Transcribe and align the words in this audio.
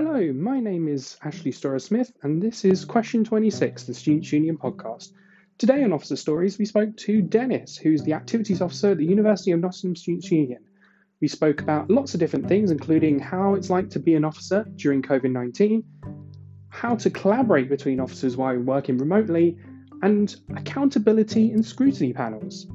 Hello, 0.00 0.32
my 0.32 0.60
name 0.60 0.86
is 0.86 1.16
Ashley 1.24 1.50
Storer 1.50 1.80
Smith, 1.80 2.12
and 2.22 2.40
this 2.40 2.64
is 2.64 2.84
Question 2.84 3.24
26, 3.24 3.82
the 3.82 3.92
Students' 3.92 4.32
Union 4.32 4.56
podcast. 4.56 5.10
Today 5.58 5.82
on 5.82 5.92
Officer 5.92 6.14
Stories, 6.14 6.56
we 6.56 6.66
spoke 6.66 6.96
to 6.98 7.20
Denis, 7.20 7.76
who's 7.76 8.04
the 8.04 8.12
Activities 8.12 8.62
Officer 8.62 8.92
at 8.92 8.98
the 8.98 9.04
University 9.04 9.50
of 9.50 9.58
Nottingham 9.58 9.96
Students' 9.96 10.30
Union. 10.30 10.62
We 11.20 11.26
spoke 11.26 11.62
about 11.62 11.90
lots 11.90 12.14
of 12.14 12.20
different 12.20 12.46
things, 12.46 12.70
including 12.70 13.18
how 13.18 13.54
it's 13.54 13.70
like 13.70 13.90
to 13.90 13.98
be 13.98 14.14
an 14.14 14.24
officer 14.24 14.64
during 14.76 15.02
COVID 15.02 15.32
19, 15.32 15.82
how 16.68 16.94
to 16.94 17.10
collaborate 17.10 17.68
between 17.68 17.98
officers 17.98 18.36
while 18.36 18.56
working 18.56 18.98
remotely, 18.98 19.58
and 20.02 20.36
accountability 20.56 21.50
and 21.50 21.66
scrutiny 21.66 22.12
panels. 22.12 22.68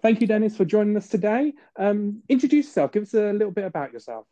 Thank 0.00 0.20
you, 0.20 0.28
Denis, 0.28 0.56
for 0.56 0.64
joining 0.64 0.96
us 0.96 1.08
today. 1.08 1.54
Um, 1.76 2.22
introduce 2.28 2.66
yourself. 2.66 2.92
Give 2.92 3.02
us 3.02 3.14
a 3.14 3.32
little 3.32 3.50
bit 3.50 3.64
about 3.64 3.92
yourself. 3.92 4.26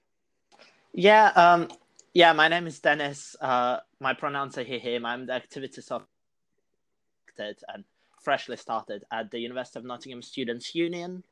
Yeah, 0.92 1.26
um, 1.34 1.68
yeah. 2.14 2.32
My 2.32 2.46
name 2.46 2.68
is 2.68 2.78
Denis. 2.78 3.34
Uh, 3.40 3.78
my 3.98 4.14
pronouns 4.14 4.56
are 4.58 4.62
he, 4.62 4.78
him. 4.78 5.04
I'm 5.04 5.26
the 5.26 5.32
activities 5.32 5.90
officer 5.90 6.06
and 7.68 7.84
freshly 8.22 8.56
started 8.56 9.04
at 9.10 9.30
the 9.32 9.40
University 9.40 9.80
of 9.80 9.84
Nottingham 9.84 10.22
Students' 10.22 10.72
Union. 10.74 11.24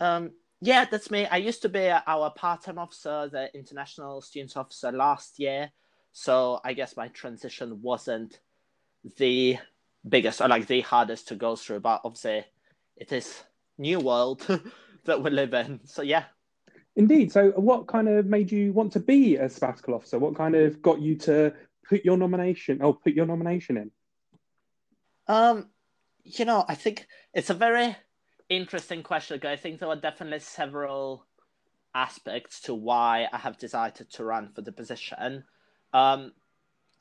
Um, 0.00 0.30
yeah, 0.62 0.86
that's 0.90 1.10
me. 1.10 1.26
I 1.26 1.36
used 1.36 1.60
to 1.62 1.68
be 1.68 1.90
our 1.90 2.30
part-time 2.30 2.78
officer, 2.78 3.28
the 3.30 3.54
international 3.54 4.22
students 4.22 4.56
officer 4.56 4.92
last 4.92 5.38
year. 5.38 5.72
So 6.12 6.60
I 6.64 6.72
guess 6.72 6.96
my 6.96 7.08
transition 7.08 7.82
wasn't 7.82 8.40
the 9.18 9.58
biggest 10.08 10.40
or 10.40 10.48
like 10.48 10.66
the 10.66 10.80
hardest 10.80 11.28
to 11.28 11.34
go 11.34 11.54
through, 11.54 11.80
but 11.80 12.00
obviously 12.04 12.46
it 13.02 13.10
is 13.10 13.42
new 13.78 13.98
world 13.98 14.46
that 15.04 15.20
we 15.20 15.30
live 15.30 15.52
in. 15.54 15.80
So 15.84 16.02
yeah. 16.02 16.24
Indeed. 16.94 17.32
So 17.32 17.50
what 17.52 17.88
kind 17.88 18.08
of 18.08 18.26
made 18.26 18.52
you 18.52 18.72
want 18.72 18.92
to 18.92 19.00
be 19.00 19.36
a 19.36 19.48
sabbatical 19.48 19.94
officer? 19.94 20.18
What 20.20 20.36
kind 20.36 20.54
of 20.54 20.80
got 20.80 21.00
you 21.00 21.16
to 21.18 21.52
put 21.88 22.04
your 22.04 22.16
nomination 22.16 22.80
or 22.80 22.94
put 22.94 23.14
your 23.14 23.26
nomination 23.26 23.76
in? 23.76 23.90
Um, 25.26 25.68
you 26.22 26.44
know, 26.44 26.64
I 26.68 26.76
think 26.76 27.06
it's 27.34 27.50
a 27.50 27.54
very 27.54 27.96
interesting 28.48 29.02
question. 29.02 29.40
I 29.44 29.56
think 29.56 29.80
there 29.80 29.88
are 29.88 29.96
definitely 29.96 30.38
several 30.38 31.26
aspects 31.94 32.60
to 32.62 32.74
why 32.74 33.26
I 33.32 33.38
have 33.38 33.58
decided 33.58 34.10
to 34.12 34.24
run 34.24 34.50
for 34.54 34.62
the 34.62 34.72
position. 34.72 35.44
Um, 35.92 36.32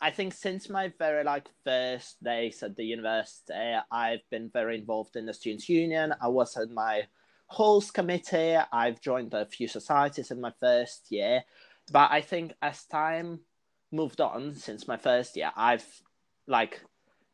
I 0.04 0.10
think 0.10 0.34
since 0.34 0.68
my 0.68 0.92
very 0.98 1.24
like 1.24 1.48
first 1.64 2.24
days 2.24 2.64
at 2.64 2.76
the 2.76 2.84
university, 2.84 3.76
I've 3.92 4.28
been 4.32 4.50
very 4.50 4.76
involved 4.78 5.16
in 5.16 5.28
the 5.28 5.34
students' 5.34 5.70
union. 5.70 6.16
I 6.20 6.28
was 6.28 6.58
in 6.58 6.74
my 6.74 7.04
halls 7.46 7.92
committee. 7.92 8.58
I've 8.72 9.00
joined 9.00 9.36
a 9.36 9.46
few 9.46 9.68
societies 9.68 10.32
in 10.32 10.42
my 10.42 10.54
first 10.60 11.12
year, 11.12 11.44
but 11.92 12.10
I 12.12 12.22
think 12.22 12.54
as 12.64 12.86
time 12.86 13.42
moved 13.92 14.22
on 14.22 14.56
since 14.56 14.88
my 14.88 14.98
first 14.98 15.38
year, 15.38 15.52
I've 15.56 15.86
like 16.48 16.82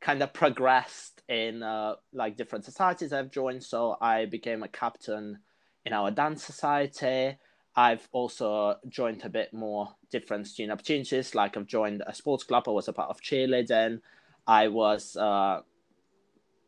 kind 0.01 0.21
of 0.21 0.33
progressed 0.33 1.23
in 1.29 1.63
uh, 1.63 1.95
like 2.11 2.35
different 2.35 2.65
societies 2.65 3.13
I've 3.13 3.31
joined. 3.31 3.63
So 3.63 3.95
I 4.01 4.25
became 4.25 4.63
a 4.63 4.67
captain 4.67 5.39
in 5.85 5.93
our 5.93 6.11
dance 6.11 6.43
society. 6.43 7.37
I've 7.77 8.09
also 8.11 8.77
joined 8.89 9.23
a 9.23 9.29
bit 9.29 9.53
more 9.53 9.95
different 10.11 10.47
student 10.47 10.73
opportunities. 10.73 11.35
Like 11.35 11.55
I've 11.55 11.67
joined 11.67 12.01
a 12.07 12.13
sports 12.13 12.43
club. 12.43 12.63
I 12.67 12.71
was 12.71 12.87
a 12.87 12.93
part 12.93 13.11
of 13.11 13.21
cheerleading. 13.21 14.01
I 14.47 14.67
was 14.67 15.15
uh, 15.15 15.61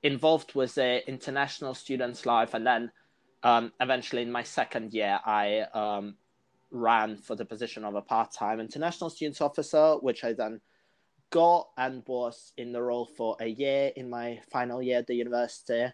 involved 0.03 0.53
with 0.53 0.75
the 0.75 1.07
international 1.09 1.73
students' 1.73 2.27
life, 2.27 2.53
and 2.53 2.65
then 2.65 2.91
um, 3.41 3.73
eventually 3.81 4.21
in 4.21 4.31
my 4.31 4.43
second 4.43 4.93
year, 4.93 5.19
I 5.25 5.61
um, 5.73 6.15
ran 6.69 7.17
for 7.17 7.35
the 7.35 7.45
position 7.45 7.83
of 7.85 7.95
a 7.95 8.03
part-time 8.03 8.59
international 8.59 9.09
students 9.09 9.41
officer, 9.41 9.95
which 10.01 10.23
I 10.23 10.33
then 10.33 10.61
got 11.31 11.69
and 11.77 12.03
was 12.05 12.53
in 12.57 12.71
the 12.71 12.83
role 12.83 13.09
for 13.17 13.35
a 13.39 13.47
year 13.47 13.91
in 13.95 14.11
my 14.11 14.39
final 14.51 14.79
year 14.79 14.99
at 14.99 15.07
the 15.07 15.15
university. 15.15 15.87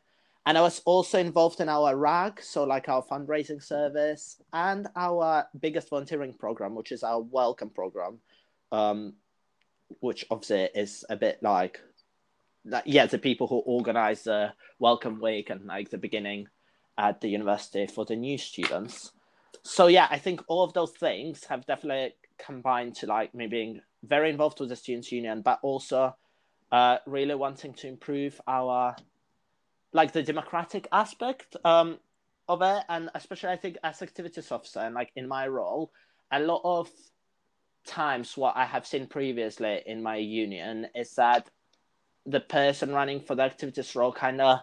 And 0.45 0.57
I 0.57 0.61
was 0.61 0.81
also 0.85 1.17
involved 1.17 1.59
in 1.59 1.69
our 1.69 1.95
RAG, 1.97 2.39
so 2.41 2.63
like 2.63 2.88
our 2.88 3.03
fundraising 3.03 3.63
service, 3.63 4.41
and 4.53 4.88
our 4.95 5.47
biggest 5.59 5.89
volunteering 5.89 6.33
program, 6.33 6.75
which 6.75 6.91
is 6.91 7.03
our 7.03 7.19
welcome 7.19 7.72
program, 7.72 8.19
um, 8.72 9.13
which 10.01 10.23
obviously 10.29 10.69
is 10.75 11.03
a 11.09 11.16
bit 11.16 11.39
like, 11.41 11.81
like, 12.63 12.84
yeah, 12.85 13.07
the 13.07 13.17
people 13.17 13.47
who 13.47 13.57
organize 13.57 14.23
the 14.23 14.53
welcome 14.78 15.19
week 15.19 15.50
and 15.50 15.66
like 15.66 15.89
the 15.89 15.97
beginning 15.97 16.47
at 16.97 17.22
the 17.22 17.28
university 17.28 17.88
for 17.88 18.05
the 18.05 18.16
new 18.16 18.38
students. 18.38 19.11
So 19.63 19.88
yeah, 19.88 20.07
I 20.11 20.19
think 20.19 20.44
all 20.47 20.63
of 20.63 20.73
those 20.73 20.91
things 20.91 21.44
have 21.45 21.66
definitely 21.66 22.13
combined 22.38 22.95
to 22.97 23.07
like 23.07 23.34
me 23.34 23.47
being 23.47 23.81
very 24.03 24.29
involved 24.29 24.59
with 24.59 24.69
the 24.69 24.75
students 24.75 25.11
union, 25.11 25.41
but 25.41 25.59
also 25.63 26.16
uh, 26.72 26.97
really 27.07 27.34
wanting 27.34 27.73
to 27.73 27.88
improve 27.88 28.39
our 28.47 28.95
like 29.95 30.11
the 30.11 30.22
democratic 30.22 30.89
aspect 30.91 31.56
um, 31.63 31.97
of 32.50 32.61
it, 32.61 32.83
and 32.89 33.09
especially 33.16 33.50
I 33.50 33.56
think 33.56 33.78
as 33.81 34.01
activities 34.01 34.51
officer 34.51 34.79
and 34.81 34.94
like 34.94 35.11
in 35.16 35.25
my 35.25 35.47
role, 35.47 35.91
a 36.31 36.39
lot 36.41 36.61
of 36.66 36.89
times 37.88 38.35
what 38.35 38.57
I 38.57 38.66
have 38.66 38.85
seen 38.85 39.07
previously 39.07 39.81
in 39.85 40.03
my 40.03 40.17
union 40.17 40.88
is 40.95 41.16
that 41.16 41.50
the 42.25 42.41
person 42.41 42.91
running 42.91 43.22
for 43.22 43.35
the 43.35 43.44
activities 43.44 43.95
role 43.95 44.11
kind 44.11 44.41
of 44.41 44.59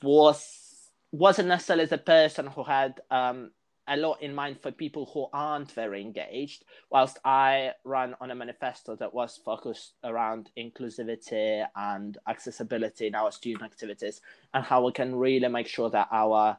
was 0.00 0.90
wasn't 1.10 1.48
necessarily 1.48 1.86
the 1.86 1.98
person 1.98 2.46
who 2.46 2.62
had 2.62 3.00
um, 3.10 3.50
a 3.88 3.96
lot 3.96 4.22
in 4.22 4.34
mind 4.34 4.60
for 4.60 4.70
people 4.70 5.10
who 5.12 5.26
aren't 5.32 5.72
very 5.72 6.00
engaged, 6.00 6.64
whilst 6.90 7.18
I 7.24 7.72
ran 7.84 8.14
on 8.20 8.30
a 8.30 8.34
manifesto 8.34 8.96
that 8.96 9.12
was 9.12 9.40
focused 9.44 9.94
around 10.04 10.50
inclusivity 10.56 11.66
and 11.74 12.16
accessibility 12.28 13.08
in 13.08 13.14
our 13.14 13.32
student 13.32 13.64
activities 13.64 14.20
and 14.54 14.64
how 14.64 14.84
we 14.84 14.92
can 14.92 15.16
really 15.16 15.48
make 15.48 15.66
sure 15.66 15.90
that 15.90 16.08
our 16.12 16.58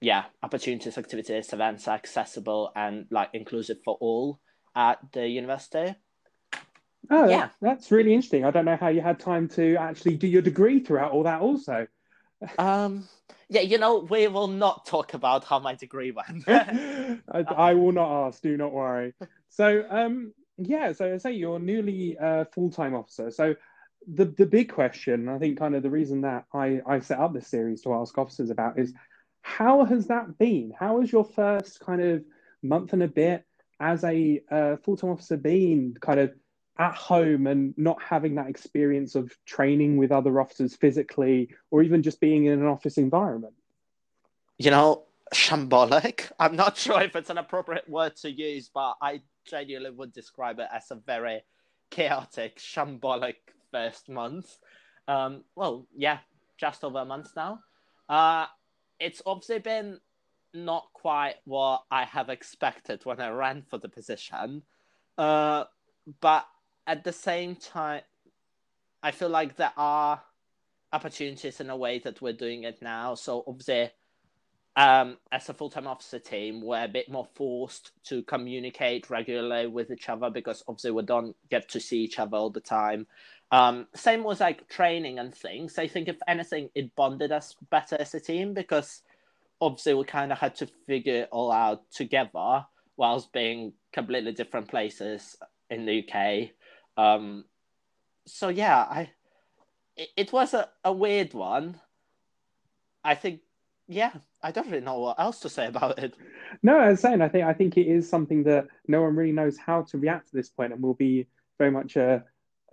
yeah 0.00 0.24
opportunities, 0.42 0.96
activities, 0.96 1.52
events 1.52 1.88
are 1.88 1.96
accessible 1.96 2.72
and 2.76 3.06
like 3.10 3.30
inclusive 3.34 3.78
for 3.84 3.96
all 4.00 4.38
at 4.74 4.98
the 5.12 5.26
university. 5.26 5.94
Oh, 7.10 7.28
yeah, 7.28 7.48
that's 7.60 7.90
really 7.90 8.12
interesting. 8.12 8.44
I 8.44 8.50
don't 8.50 8.66
know 8.66 8.76
how 8.76 8.88
you 8.88 9.00
had 9.00 9.18
time 9.18 9.48
to 9.50 9.76
actually 9.76 10.16
do 10.16 10.26
your 10.26 10.42
degree 10.42 10.80
throughout 10.80 11.12
all 11.12 11.22
that. 11.22 11.40
Also, 11.40 11.86
um, 12.58 13.08
yeah, 13.48 13.62
you 13.62 13.78
know, 13.78 13.98
we 13.98 14.28
will 14.28 14.48
not 14.48 14.86
talk 14.86 15.14
about 15.14 15.44
how 15.44 15.58
my 15.58 15.74
degree 15.74 16.10
went. 16.10 16.44
I, 16.48 17.18
I, 17.56 17.74
will 17.74 17.92
not 17.92 18.26
ask. 18.26 18.42
Do 18.42 18.56
not 18.56 18.72
worry. 18.72 19.14
So, 19.48 19.84
um, 19.88 20.32
yeah. 20.58 20.92
So, 20.92 21.14
I 21.14 21.16
say 21.18 21.32
you're 21.32 21.58
newly 21.58 22.18
uh, 22.18 22.44
full 22.52 22.70
time 22.70 22.94
officer. 22.94 23.30
So, 23.30 23.54
the 24.12 24.26
the 24.26 24.46
big 24.46 24.72
question, 24.72 25.28
I 25.28 25.38
think, 25.38 25.58
kind 25.58 25.74
of 25.74 25.82
the 25.82 25.90
reason 25.90 26.22
that 26.22 26.44
I 26.52 26.80
I 26.86 27.00
set 27.00 27.18
up 27.18 27.32
this 27.32 27.48
series 27.48 27.82
to 27.82 27.94
ask 27.94 28.16
officers 28.18 28.50
about 28.50 28.78
is 28.78 28.92
how 29.42 29.84
has 29.84 30.06
that 30.08 30.38
been? 30.38 30.72
How 30.78 31.00
has 31.00 31.10
your 31.10 31.24
first 31.24 31.80
kind 31.80 32.02
of 32.02 32.24
month 32.62 32.92
and 32.92 33.02
a 33.02 33.08
bit 33.08 33.44
as 33.80 34.04
a 34.04 34.42
uh, 34.50 34.76
full 34.76 34.96
time 34.96 35.10
officer 35.10 35.36
been? 35.36 35.94
Kind 36.00 36.20
of 36.20 36.32
at 36.78 36.94
home 36.94 37.46
and 37.46 37.74
not 37.76 38.00
having 38.02 38.36
that 38.36 38.48
experience 38.48 39.14
of 39.14 39.36
training 39.44 39.96
with 39.96 40.12
other 40.12 40.40
officers 40.40 40.76
physically 40.76 41.50
or 41.70 41.82
even 41.82 42.02
just 42.02 42.20
being 42.20 42.46
in 42.46 42.52
an 42.52 42.66
office 42.66 42.98
environment? 42.98 43.54
You 44.58 44.70
know, 44.70 45.04
shambolic. 45.34 46.30
I'm 46.38 46.56
not 46.56 46.76
sure 46.76 47.00
if 47.02 47.16
it's 47.16 47.30
an 47.30 47.38
appropriate 47.38 47.88
word 47.88 48.16
to 48.16 48.30
use, 48.30 48.70
but 48.72 48.96
I 49.02 49.22
genuinely 49.48 49.90
would 49.90 50.12
describe 50.12 50.58
it 50.60 50.68
as 50.72 50.90
a 50.90 50.96
very 50.96 51.42
chaotic, 51.90 52.58
shambolic 52.58 53.36
first 53.70 54.08
month. 54.08 54.58
Um, 55.06 55.44
well, 55.56 55.86
yeah, 55.96 56.18
just 56.58 56.84
over 56.84 56.98
a 56.98 57.04
month 57.04 57.30
now. 57.34 57.60
Uh, 58.08 58.46
it's 59.00 59.22
obviously 59.26 59.58
been 59.58 60.00
not 60.54 60.88
quite 60.92 61.36
what 61.44 61.82
I 61.90 62.04
have 62.04 62.28
expected 62.28 63.04
when 63.04 63.20
I 63.20 63.30
ran 63.30 63.62
for 63.68 63.78
the 63.78 63.88
position. 63.88 64.62
Uh, 65.16 65.64
but 66.20 66.46
at 66.88 67.04
the 67.04 67.12
same 67.12 67.54
time, 67.54 68.00
I 69.02 69.12
feel 69.12 69.28
like 69.28 69.56
there 69.56 69.72
are 69.76 70.20
opportunities 70.92 71.60
in 71.60 71.68
a 71.70 71.76
way 71.76 71.98
that 72.00 72.20
we're 72.22 72.32
doing 72.32 72.64
it 72.64 72.80
now. 72.80 73.14
So 73.14 73.44
obviously, 73.46 73.90
um, 74.74 75.18
as 75.30 75.48
a 75.50 75.54
full-time 75.54 75.86
officer 75.86 76.18
team, 76.18 76.62
we're 76.62 76.84
a 76.84 76.88
bit 76.88 77.10
more 77.10 77.26
forced 77.34 77.92
to 78.06 78.22
communicate 78.22 79.10
regularly 79.10 79.66
with 79.66 79.90
each 79.90 80.08
other 80.08 80.30
because 80.30 80.64
obviously 80.66 80.92
we 80.92 81.02
don't 81.02 81.36
get 81.50 81.68
to 81.68 81.80
see 81.80 81.98
each 81.98 82.18
other 82.18 82.36
all 82.36 82.50
the 82.50 82.60
time. 82.60 83.06
Um, 83.50 83.86
same 83.94 84.24
with 84.24 84.40
like 84.40 84.66
training 84.68 85.18
and 85.18 85.34
things. 85.34 85.78
I 85.78 85.88
think 85.88 86.08
if 86.08 86.16
anything, 86.26 86.70
it 86.74 86.96
bonded 86.96 87.32
us 87.32 87.54
better 87.70 87.96
as 88.00 88.14
a 88.14 88.20
team 88.20 88.54
because 88.54 89.02
obviously 89.60 89.94
we 89.94 90.04
kind 90.04 90.32
of 90.32 90.38
had 90.38 90.54
to 90.56 90.66
figure 90.86 91.22
it 91.22 91.28
all 91.32 91.52
out 91.52 91.90
together 91.90 92.64
whilst 92.96 93.32
being 93.32 93.74
completely 93.92 94.32
different 94.32 94.68
places 94.68 95.36
in 95.70 95.86
the 95.86 96.04
UK. 96.04 96.50
Um, 96.98 97.44
so 98.26 98.48
yeah, 98.48 98.78
I 98.82 99.10
it, 99.96 100.08
it 100.16 100.32
was 100.32 100.52
a, 100.52 100.68
a 100.84 100.92
weird 100.92 101.32
one. 101.32 101.80
I 103.04 103.14
think 103.14 103.40
yeah, 103.86 104.12
I 104.42 104.50
don't 104.50 104.66
really 104.66 104.84
know 104.84 104.98
what 104.98 105.18
else 105.18 105.40
to 105.40 105.48
say 105.48 105.66
about 105.66 105.98
it. 105.98 106.14
No, 106.62 106.78
I 106.78 106.90
was 106.90 107.00
saying 107.00 107.22
I 107.22 107.28
think 107.28 107.46
I 107.46 107.54
think 107.54 107.76
it 107.76 107.86
is 107.86 108.08
something 108.08 108.42
that 108.44 108.66
no 108.86 109.02
one 109.02 109.16
really 109.16 109.32
knows 109.32 109.56
how 109.56 109.82
to 109.82 109.98
react 109.98 110.30
to 110.30 110.36
this 110.36 110.50
point, 110.50 110.72
and 110.72 110.82
will 110.82 110.94
be 110.94 111.28
very 111.56 111.70
much 111.70 111.96
a 111.96 112.24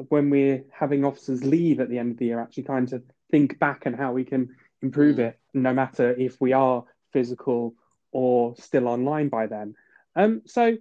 when 0.09 0.29
we're 0.29 0.63
having 0.71 1.05
officers 1.05 1.43
leave 1.43 1.79
at 1.79 1.89
the 1.89 1.99
end 1.99 2.11
of 2.11 2.17
the 2.17 2.25
year, 2.25 2.41
actually 2.41 2.63
trying 2.63 2.87
to 2.87 3.01
think 3.31 3.59
back 3.59 3.85
and 3.85 3.95
how 3.95 4.11
we 4.11 4.25
can 4.25 4.55
improve 4.81 5.17
mm. 5.17 5.29
it, 5.29 5.39
no 5.53 5.73
matter 5.73 6.13
if 6.13 6.41
we 6.41 6.51
are 6.51 6.83
physical 7.13 7.75
or 8.11 8.55
still 8.57 8.87
online 8.87 9.29
by 9.29 9.47
then. 9.47 9.75
Um, 10.15 10.41
so, 10.45 10.77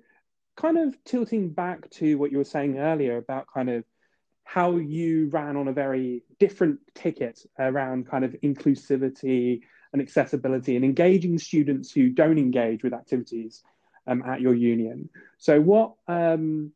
kind 0.56 0.78
of 0.78 0.96
tilting 1.04 1.50
back 1.50 1.90
to 1.90 2.16
what 2.16 2.30
you 2.30 2.38
were 2.38 2.44
saying 2.44 2.78
earlier 2.78 3.16
about 3.16 3.46
kind 3.52 3.70
of 3.70 3.84
how 4.44 4.76
you 4.76 5.28
ran 5.30 5.56
on 5.56 5.68
a 5.68 5.72
very 5.72 6.22
different 6.38 6.78
ticket 6.94 7.40
around 7.58 8.06
kind 8.06 8.24
of 8.24 8.32
inclusivity 8.42 9.62
and 9.92 10.02
accessibility 10.02 10.76
and 10.76 10.84
engaging 10.84 11.38
students 11.38 11.90
who 11.90 12.10
don't 12.10 12.38
engage 12.38 12.82
with 12.82 12.92
activities 12.92 13.62
um, 14.06 14.22
at 14.22 14.40
your 14.40 14.54
union. 14.54 15.08
So, 15.38 15.60
what 15.60 15.94
um, 16.08 16.72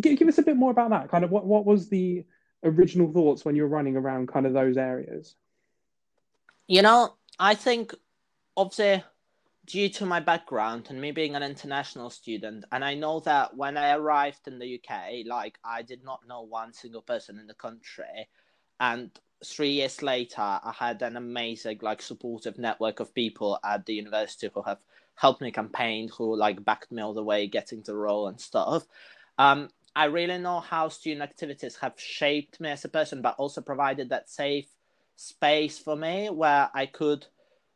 give, 0.00 0.18
give 0.18 0.28
us 0.28 0.38
a 0.38 0.42
bit 0.42 0.56
more 0.56 0.70
about 0.70 0.90
that? 0.90 1.10
Kind 1.10 1.24
of 1.24 1.30
what 1.30 1.44
what 1.44 1.66
was 1.66 1.88
the 1.88 2.24
original 2.64 3.12
thoughts 3.12 3.44
when 3.44 3.56
you're 3.56 3.66
running 3.66 3.96
around 3.96 4.28
kind 4.28 4.46
of 4.46 4.52
those 4.52 4.76
areas? 4.76 5.34
You 6.66 6.82
know, 6.82 7.14
I 7.38 7.54
think 7.54 7.94
obviously 8.56 9.04
due 9.66 9.88
to 9.88 10.06
my 10.06 10.20
background 10.20 10.88
and 10.90 11.00
me 11.00 11.12
being 11.12 11.34
an 11.34 11.42
international 11.42 12.10
student, 12.10 12.64
and 12.72 12.84
I 12.84 12.94
know 12.94 13.20
that 13.20 13.56
when 13.56 13.76
I 13.76 13.94
arrived 13.94 14.46
in 14.46 14.58
the 14.58 14.74
UK, 14.74 15.26
like 15.26 15.58
I 15.64 15.82
did 15.82 16.04
not 16.04 16.26
know 16.26 16.42
one 16.42 16.72
single 16.72 17.02
person 17.02 17.38
in 17.38 17.46
the 17.46 17.54
country, 17.54 18.28
and 18.80 19.10
three 19.44 19.70
years 19.70 20.02
later, 20.02 20.40
I 20.40 20.72
had 20.76 21.02
an 21.02 21.16
amazing, 21.16 21.78
like, 21.82 22.02
supportive 22.02 22.58
network 22.58 23.00
of 23.00 23.14
people 23.14 23.58
at 23.64 23.86
the 23.86 23.94
university 23.94 24.48
who 24.52 24.62
have 24.62 24.78
helped 25.14 25.40
me 25.40 25.50
campaign, 25.50 26.08
who 26.16 26.36
like 26.36 26.64
backed 26.64 26.90
me 26.90 27.02
all 27.02 27.14
the 27.14 27.22
way, 27.22 27.46
getting 27.46 27.82
the 27.82 27.94
role 27.94 28.28
and 28.28 28.40
stuff. 28.40 28.86
Um, 29.38 29.68
I 29.94 30.06
really 30.06 30.38
know 30.38 30.60
how 30.60 30.88
student 30.88 31.22
activities 31.22 31.76
have 31.76 31.94
shaped 31.98 32.60
me 32.60 32.70
as 32.70 32.84
a 32.84 32.88
person, 32.88 33.20
but 33.20 33.36
also 33.38 33.60
provided 33.60 34.08
that 34.08 34.30
safe 34.30 34.68
space 35.16 35.78
for 35.78 35.96
me 35.96 36.30
where 36.30 36.70
I 36.74 36.86
could 36.86 37.26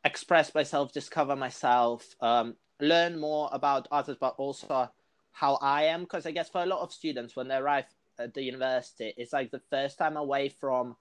express 0.06 0.54
myself, 0.54 0.92
discover 0.92 1.36
myself, 1.36 2.06
um, 2.20 2.54
learn 2.80 3.18
more 3.18 3.50
about 3.52 3.88
others, 3.90 4.16
but 4.18 4.34
also 4.38 4.88
how 5.32 5.58
I 5.60 5.84
am. 5.84 6.02
Because 6.02 6.24
I 6.24 6.30
guess 6.30 6.48
for 6.48 6.62
a 6.62 6.66
lot 6.66 6.80
of 6.80 6.92
students, 6.92 7.36
when 7.36 7.48
they 7.48 7.56
arrive 7.56 7.84
at 8.18 8.32
the 8.32 8.42
university, 8.42 9.12
it's 9.16 9.32
like 9.32 9.50
the 9.50 9.62
first 9.70 9.98
time 9.98 10.16
away 10.16 10.48
from 10.48 10.96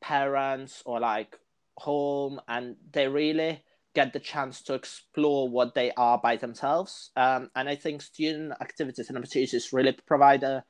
parents 0.00 0.82
or 0.86 1.00
like 1.00 1.36
home, 1.76 2.40
and 2.48 2.76
they 2.92 3.08
really 3.08 3.62
get 3.94 4.12
the 4.12 4.20
chance 4.20 4.62
to 4.62 4.74
explore 4.74 5.48
what 5.48 5.74
they 5.74 5.90
are 5.96 6.18
by 6.18 6.36
themselves. 6.36 7.10
Um, 7.16 7.50
and 7.56 7.68
I 7.68 7.74
think 7.74 8.02
student 8.02 8.52
activities 8.60 9.08
and 9.08 9.18
opportunities 9.18 9.72
really 9.72 9.96
provide 10.06 10.42
a 10.42 10.64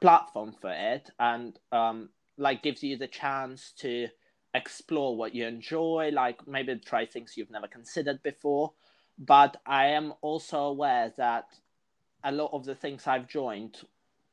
platform 0.00 0.54
for 0.60 0.72
it 0.72 1.10
and 1.18 1.56
um, 1.70 2.08
like 2.38 2.62
gives 2.62 2.82
you 2.82 2.96
the 2.96 3.06
chance 3.06 3.72
to 3.78 4.08
explore 4.54 5.16
what 5.16 5.34
you 5.34 5.46
enjoy, 5.46 6.10
like 6.12 6.46
maybe 6.46 6.76
try 6.76 7.06
things 7.06 7.36
you've 7.36 7.50
never 7.50 7.68
considered 7.68 8.22
before. 8.22 8.72
But 9.18 9.60
I 9.66 9.86
am 9.88 10.14
also 10.20 10.58
aware 10.58 11.12
that 11.16 11.46
a 12.24 12.32
lot 12.32 12.50
of 12.52 12.64
the 12.64 12.74
things 12.74 13.06
I've 13.06 13.28
joined 13.28 13.78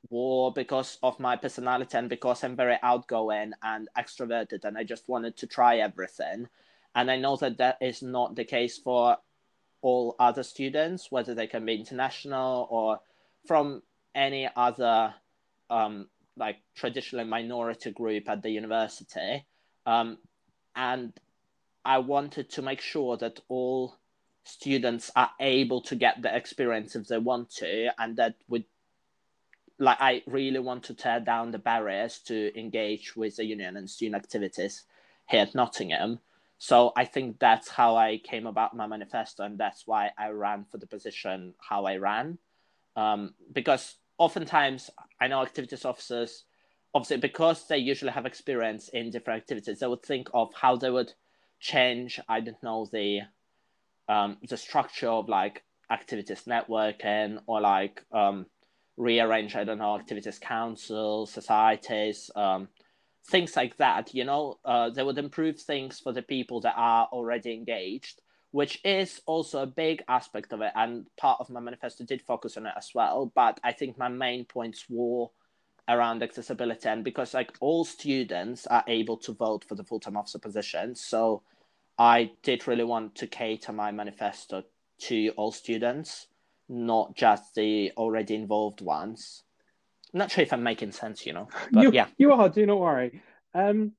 were 0.09 0.51
because 0.51 0.97
of 1.03 1.19
my 1.19 1.35
personality 1.35 1.97
and 1.97 2.09
because 2.09 2.43
I'm 2.43 2.55
very 2.55 2.77
outgoing 2.81 3.51
and 3.61 3.89
extroverted 3.97 4.63
and 4.63 4.77
I 4.77 4.83
just 4.83 5.09
wanted 5.09 5.37
to 5.37 5.47
try 5.47 5.77
everything. 5.77 6.47
And 6.95 7.11
I 7.11 7.17
know 7.17 7.35
that 7.37 7.57
that 7.57 7.77
is 7.81 8.01
not 8.01 8.35
the 8.35 8.45
case 8.45 8.77
for 8.77 9.17
all 9.81 10.15
other 10.19 10.43
students, 10.43 11.11
whether 11.11 11.33
they 11.33 11.47
can 11.47 11.65
be 11.65 11.75
international 11.75 12.67
or 12.69 12.99
from 13.45 13.81
any 14.15 14.49
other 14.55 15.13
um, 15.69 16.07
like 16.35 16.57
traditional 16.75 17.25
minority 17.25 17.91
group 17.91 18.27
at 18.29 18.41
the 18.41 18.49
university. 18.49 19.45
Um, 19.85 20.17
and 20.75 21.13
I 21.85 21.99
wanted 21.99 22.49
to 22.51 22.61
make 22.61 22.81
sure 22.81 23.17
that 23.17 23.39
all 23.47 23.95
students 24.43 25.11
are 25.15 25.31
able 25.39 25.81
to 25.81 25.95
get 25.95 26.21
the 26.21 26.35
experience 26.35 26.95
if 26.95 27.07
they 27.07 27.17
want 27.17 27.49
to, 27.57 27.91
and 27.97 28.17
that 28.17 28.35
would 28.47 28.65
like 29.79 29.97
I 30.01 30.23
really 30.27 30.59
want 30.59 30.83
to 30.85 30.93
tear 30.93 31.19
down 31.19 31.51
the 31.51 31.57
barriers 31.57 32.19
to 32.25 32.57
engage 32.59 33.15
with 33.15 33.37
the 33.37 33.45
union 33.45 33.77
and 33.77 33.89
student 33.89 34.21
activities 34.21 34.83
here 35.27 35.41
at 35.41 35.55
Nottingham. 35.55 36.19
So 36.57 36.91
I 36.97 37.05
think 37.05 37.39
that's 37.39 37.69
how 37.69 37.95
I 37.95 38.17
came 38.17 38.45
about 38.45 38.75
my 38.75 38.87
manifesto, 38.87 39.43
and 39.43 39.57
that's 39.57 39.87
why 39.87 40.11
I 40.17 40.29
ran 40.29 40.65
for 40.69 40.77
the 40.77 40.87
position 40.87 41.53
how 41.57 41.85
I 41.85 41.95
ran. 41.95 42.37
Um, 42.97 43.33
because 43.53 43.95
oftentimes 44.17 44.89
I 45.21 45.27
know 45.27 45.41
activities 45.41 45.85
officers, 45.85 46.43
obviously, 46.93 47.17
because 47.17 47.67
they 47.67 47.77
usually 47.77 48.11
have 48.11 48.25
experience 48.25 48.89
in 48.89 49.11
different 49.11 49.41
activities, 49.41 49.79
they 49.79 49.87
would 49.87 50.03
think 50.03 50.29
of 50.33 50.53
how 50.53 50.75
they 50.75 50.89
would 50.89 51.13
change. 51.59 52.19
I 52.27 52.39
don't 52.39 52.61
know 52.63 52.87
the 52.91 53.21
um, 54.07 54.37
the 54.47 54.57
structure 54.57 55.09
of 55.09 55.29
like 55.29 55.63
activities 55.91 56.43
networking 56.47 57.39
or 57.45 57.61
like 57.61 58.03
um, 58.11 58.47
rearrange. 58.97 59.55
I 59.55 59.63
don't 59.63 59.77
know 59.77 59.95
activities 59.95 60.39
council, 60.39 61.25
societies. 61.25 62.31
Um, 62.35 62.69
things 63.29 63.55
like 63.55 63.77
that 63.77 64.13
you 64.13 64.25
know 64.25 64.59
uh, 64.65 64.89
they 64.89 65.03
would 65.03 65.17
improve 65.17 65.59
things 65.59 65.99
for 65.99 66.11
the 66.11 66.21
people 66.21 66.61
that 66.61 66.73
are 66.75 67.07
already 67.11 67.53
engaged 67.53 68.21
which 68.51 68.79
is 68.83 69.21
also 69.27 69.61
a 69.61 69.67
big 69.67 70.01
aspect 70.07 70.51
of 70.51 70.61
it 70.61 70.71
and 70.75 71.05
part 71.17 71.37
of 71.39 71.49
my 71.49 71.59
manifesto 71.59 72.03
did 72.03 72.21
focus 72.21 72.57
on 72.57 72.65
it 72.65 72.73
as 72.77 72.89
well 72.95 73.31
but 73.35 73.59
i 73.63 73.71
think 73.71 73.97
my 73.97 74.07
main 74.07 74.45
points 74.45 74.85
were 74.89 75.27
around 75.89 76.23
accessibility 76.23 76.87
and 76.87 77.03
because 77.03 77.33
like 77.33 77.51
all 77.59 77.83
students 77.83 78.65
are 78.67 78.83
able 78.87 79.17
to 79.17 79.33
vote 79.33 79.65
for 79.65 79.75
the 79.75 79.83
full-time 79.83 80.15
officer 80.15 80.39
position 80.39 80.95
so 80.95 81.41
i 81.97 82.31
did 82.43 82.67
really 82.67 82.83
want 82.83 83.15
to 83.15 83.27
cater 83.27 83.73
my 83.73 83.91
manifesto 83.91 84.63
to 84.99 85.29
all 85.35 85.51
students 85.51 86.27
not 86.69 87.15
just 87.15 87.55
the 87.55 87.91
already 87.97 88.35
involved 88.35 88.81
ones 88.81 89.43
I'm 90.13 90.19
not 90.19 90.31
sure 90.31 90.43
if 90.43 90.53
I'm 90.53 90.63
making 90.63 90.91
sense, 90.91 91.25
you 91.25 91.33
know. 91.33 91.47
But 91.71 91.83
you, 91.83 91.91
yeah. 91.91 92.07
You 92.17 92.31
are, 92.33 92.49
do 92.49 92.65
not 92.65 92.79
worry. 92.79 93.21
Um, 93.53 93.93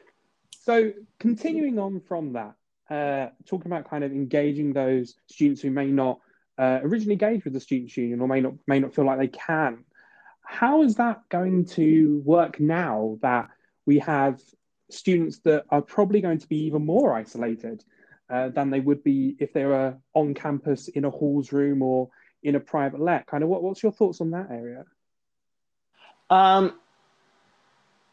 so 0.64 0.92
continuing 1.18 1.78
on 1.78 2.00
from 2.00 2.32
that, 2.32 2.54
uh, 2.90 3.30
talking 3.46 3.70
about 3.70 3.88
kind 3.88 4.04
of 4.04 4.12
engaging 4.12 4.72
those 4.72 5.14
students 5.26 5.60
who 5.60 5.70
may 5.70 5.86
not 5.86 6.20
uh, 6.58 6.80
originally 6.82 7.12
engage 7.12 7.44
with 7.44 7.52
the 7.52 7.60
students 7.60 7.96
union 7.96 8.20
or 8.20 8.28
may 8.28 8.40
not 8.40 8.54
may 8.66 8.80
not 8.80 8.94
feel 8.94 9.04
like 9.04 9.18
they 9.18 9.28
can. 9.28 9.84
How 10.50 10.82
is 10.82 10.96
that 10.96 11.28
going 11.28 11.64
to 11.76 12.20
work 12.24 12.58
now 12.58 13.18
that 13.22 13.50
we 13.86 14.00
have 14.00 14.40
students 14.90 15.38
that 15.44 15.64
are 15.70 15.80
probably 15.80 16.20
going 16.20 16.40
to 16.40 16.48
be 16.48 16.64
even 16.64 16.84
more 16.84 17.14
isolated 17.14 17.84
uh, 18.28 18.48
than 18.48 18.68
they 18.68 18.80
would 18.80 19.04
be 19.04 19.36
if 19.38 19.52
they 19.52 19.64
were 19.64 19.96
on 20.12 20.34
campus 20.34 20.88
in 20.88 21.04
a 21.04 21.10
halls 21.10 21.52
room 21.52 21.82
or 21.82 22.10
in 22.42 22.56
a 22.56 22.60
private 22.60 23.00
let? 23.00 23.28
Kind 23.28 23.44
of 23.44 23.48
what, 23.48 23.62
what's 23.62 23.80
your 23.80 23.92
thoughts 23.92 24.20
on 24.20 24.32
that 24.32 24.48
area? 24.50 24.84
Um, 26.28 26.74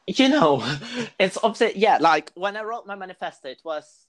you 0.05 0.29
know, 0.29 0.63
it's 1.19 1.39
obviously 1.41 1.81
yeah. 1.81 1.97
Like 1.99 2.31
when 2.35 2.55
I 2.55 2.61
wrote 2.61 2.85
my 2.85 2.95
manifesto, 2.95 3.49
it 3.49 3.61
was 3.65 4.05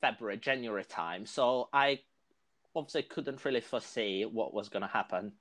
February, 0.00 0.38
January 0.38 0.84
time, 0.84 1.24
so 1.24 1.68
I 1.72 2.00
obviously 2.74 3.04
couldn't 3.04 3.44
really 3.44 3.60
foresee 3.60 4.24
what 4.24 4.52
was 4.52 4.68
going 4.68 4.82
to 4.82 4.88
happen 4.88 5.32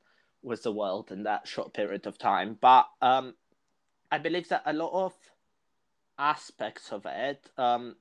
with 0.46 0.64
the 0.64 0.72
world 0.72 1.12
in 1.12 1.24
that 1.24 1.48
short 1.48 1.74
period 1.74 2.06
of 2.06 2.18
time. 2.18 2.58
But 2.62 2.88
um, 3.02 3.34
I 4.12 4.20
believe 4.20 4.48
that 4.50 4.64
a 4.66 4.74
lot 4.74 4.92
of 4.94 5.14
aspects 6.18 6.92
of 6.92 7.06
it, 7.06 7.50
um, 7.58 7.96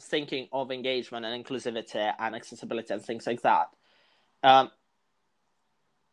thinking 0.00 0.48
of 0.52 0.70
engagement 0.70 1.24
and 1.24 1.44
inclusivity 1.44 2.12
and 2.18 2.34
accessibility 2.34 2.92
and 2.92 3.02
things 3.02 3.26
like 3.26 3.42
that, 3.42 3.68
um, 4.42 4.70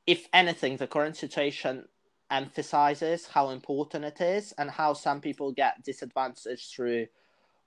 if 0.05 0.27
anything, 0.33 0.77
the 0.77 0.87
current 0.87 1.17
situation 1.17 1.85
emphasizes 2.29 3.27
how 3.27 3.49
important 3.49 4.05
it 4.05 4.21
is 4.21 4.53
and 4.57 4.71
how 4.71 4.93
some 4.93 5.19
people 5.19 5.51
get 5.51 5.83
disadvantaged 5.83 6.71
through 6.73 7.05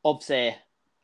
obviously 0.04 0.54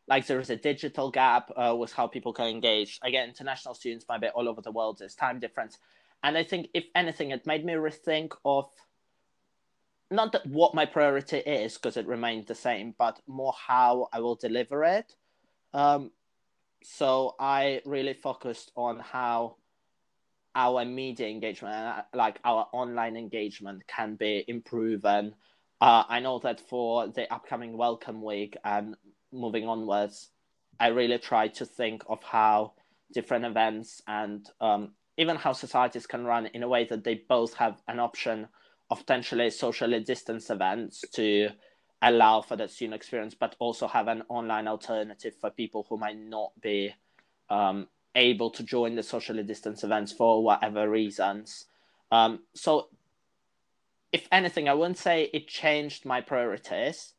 like 0.08 0.26
there 0.26 0.40
is 0.40 0.50
a 0.50 0.56
digital 0.56 1.10
gap 1.10 1.50
uh, 1.56 1.74
with 1.78 1.92
how 1.92 2.06
people 2.06 2.32
can 2.32 2.46
engage. 2.46 2.98
Again 3.02 3.28
international 3.28 3.74
students 3.74 4.06
might 4.08 4.22
be 4.22 4.28
all 4.28 4.48
over 4.48 4.62
the 4.62 4.72
world. 4.72 4.98
There's 4.98 5.14
time 5.14 5.38
difference 5.38 5.78
and 6.22 6.36
i 6.36 6.44
think 6.44 6.68
if 6.74 6.84
anything 6.94 7.30
it 7.30 7.46
made 7.46 7.64
me 7.64 7.72
rethink 7.74 8.32
of 8.44 8.68
not 10.10 10.32
that 10.32 10.44
what 10.46 10.74
my 10.74 10.84
priority 10.84 11.38
is 11.38 11.74
because 11.74 11.96
it 11.96 12.06
remained 12.06 12.46
the 12.46 12.54
same 12.54 12.94
but 12.98 13.20
more 13.26 13.54
how 13.66 14.08
i 14.12 14.20
will 14.20 14.36
deliver 14.36 14.84
it 14.84 15.14
um, 15.72 16.10
so 16.82 17.34
i 17.38 17.80
really 17.84 18.14
focused 18.14 18.72
on 18.76 18.98
how 18.98 19.56
our 20.54 20.84
media 20.84 21.28
engagement, 21.28 21.74
uh, 21.74 22.02
like 22.14 22.40
our 22.44 22.68
online 22.72 23.16
engagement, 23.16 23.86
can 23.86 24.16
be 24.16 24.44
improved. 24.48 25.04
Uh, 25.04 25.30
I 25.80 26.20
know 26.20 26.38
that 26.40 26.60
for 26.60 27.08
the 27.08 27.32
upcoming 27.32 27.76
Welcome 27.76 28.22
Week 28.22 28.56
and 28.64 28.96
moving 29.32 29.66
onwards, 29.66 30.30
I 30.78 30.88
really 30.88 31.18
try 31.18 31.48
to 31.48 31.64
think 31.64 32.02
of 32.08 32.22
how 32.22 32.72
different 33.12 33.44
events 33.44 34.02
and 34.06 34.48
um, 34.60 34.92
even 35.16 35.36
how 35.36 35.52
societies 35.52 36.06
can 36.06 36.24
run 36.24 36.46
in 36.46 36.62
a 36.62 36.68
way 36.68 36.84
that 36.84 37.04
they 37.04 37.22
both 37.28 37.54
have 37.54 37.80
an 37.88 37.98
option 37.98 38.48
of 38.90 39.00
potentially 39.00 39.50
socially 39.50 40.00
distanced 40.00 40.50
events 40.50 41.04
to 41.12 41.50
allow 42.02 42.40
for 42.40 42.56
that 42.56 42.70
student 42.70 42.94
experience, 42.94 43.34
but 43.34 43.54
also 43.58 43.86
have 43.86 44.08
an 44.08 44.22
online 44.28 44.66
alternative 44.66 45.34
for 45.40 45.50
people 45.50 45.86
who 45.88 45.98
might 45.98 46.18
not 46.18 46.52
be 46.60 46.94
um, 47.50 47.86
able 48.14 48.50
to 48.50 48.62
join 48.62 48.94
the 48.94 49.02
socially 49.02 49.42
distanced 49.42 49.84
events 49.84 50.12
for 50.12 50.42
whatever 50.42 50.88
reasons. 50.88 51.66
Um, 52.10 52.40
so, 52.54 52.88
if 54.12 54.26
anything, 54.32 54.68
I 54.68 54.74
wouldn't 54.74 54.98
say 54.98 55.30
it 55.32 55.46
changed 55.46 56.04
my 56.04 56.20
priorities 56.20 57.12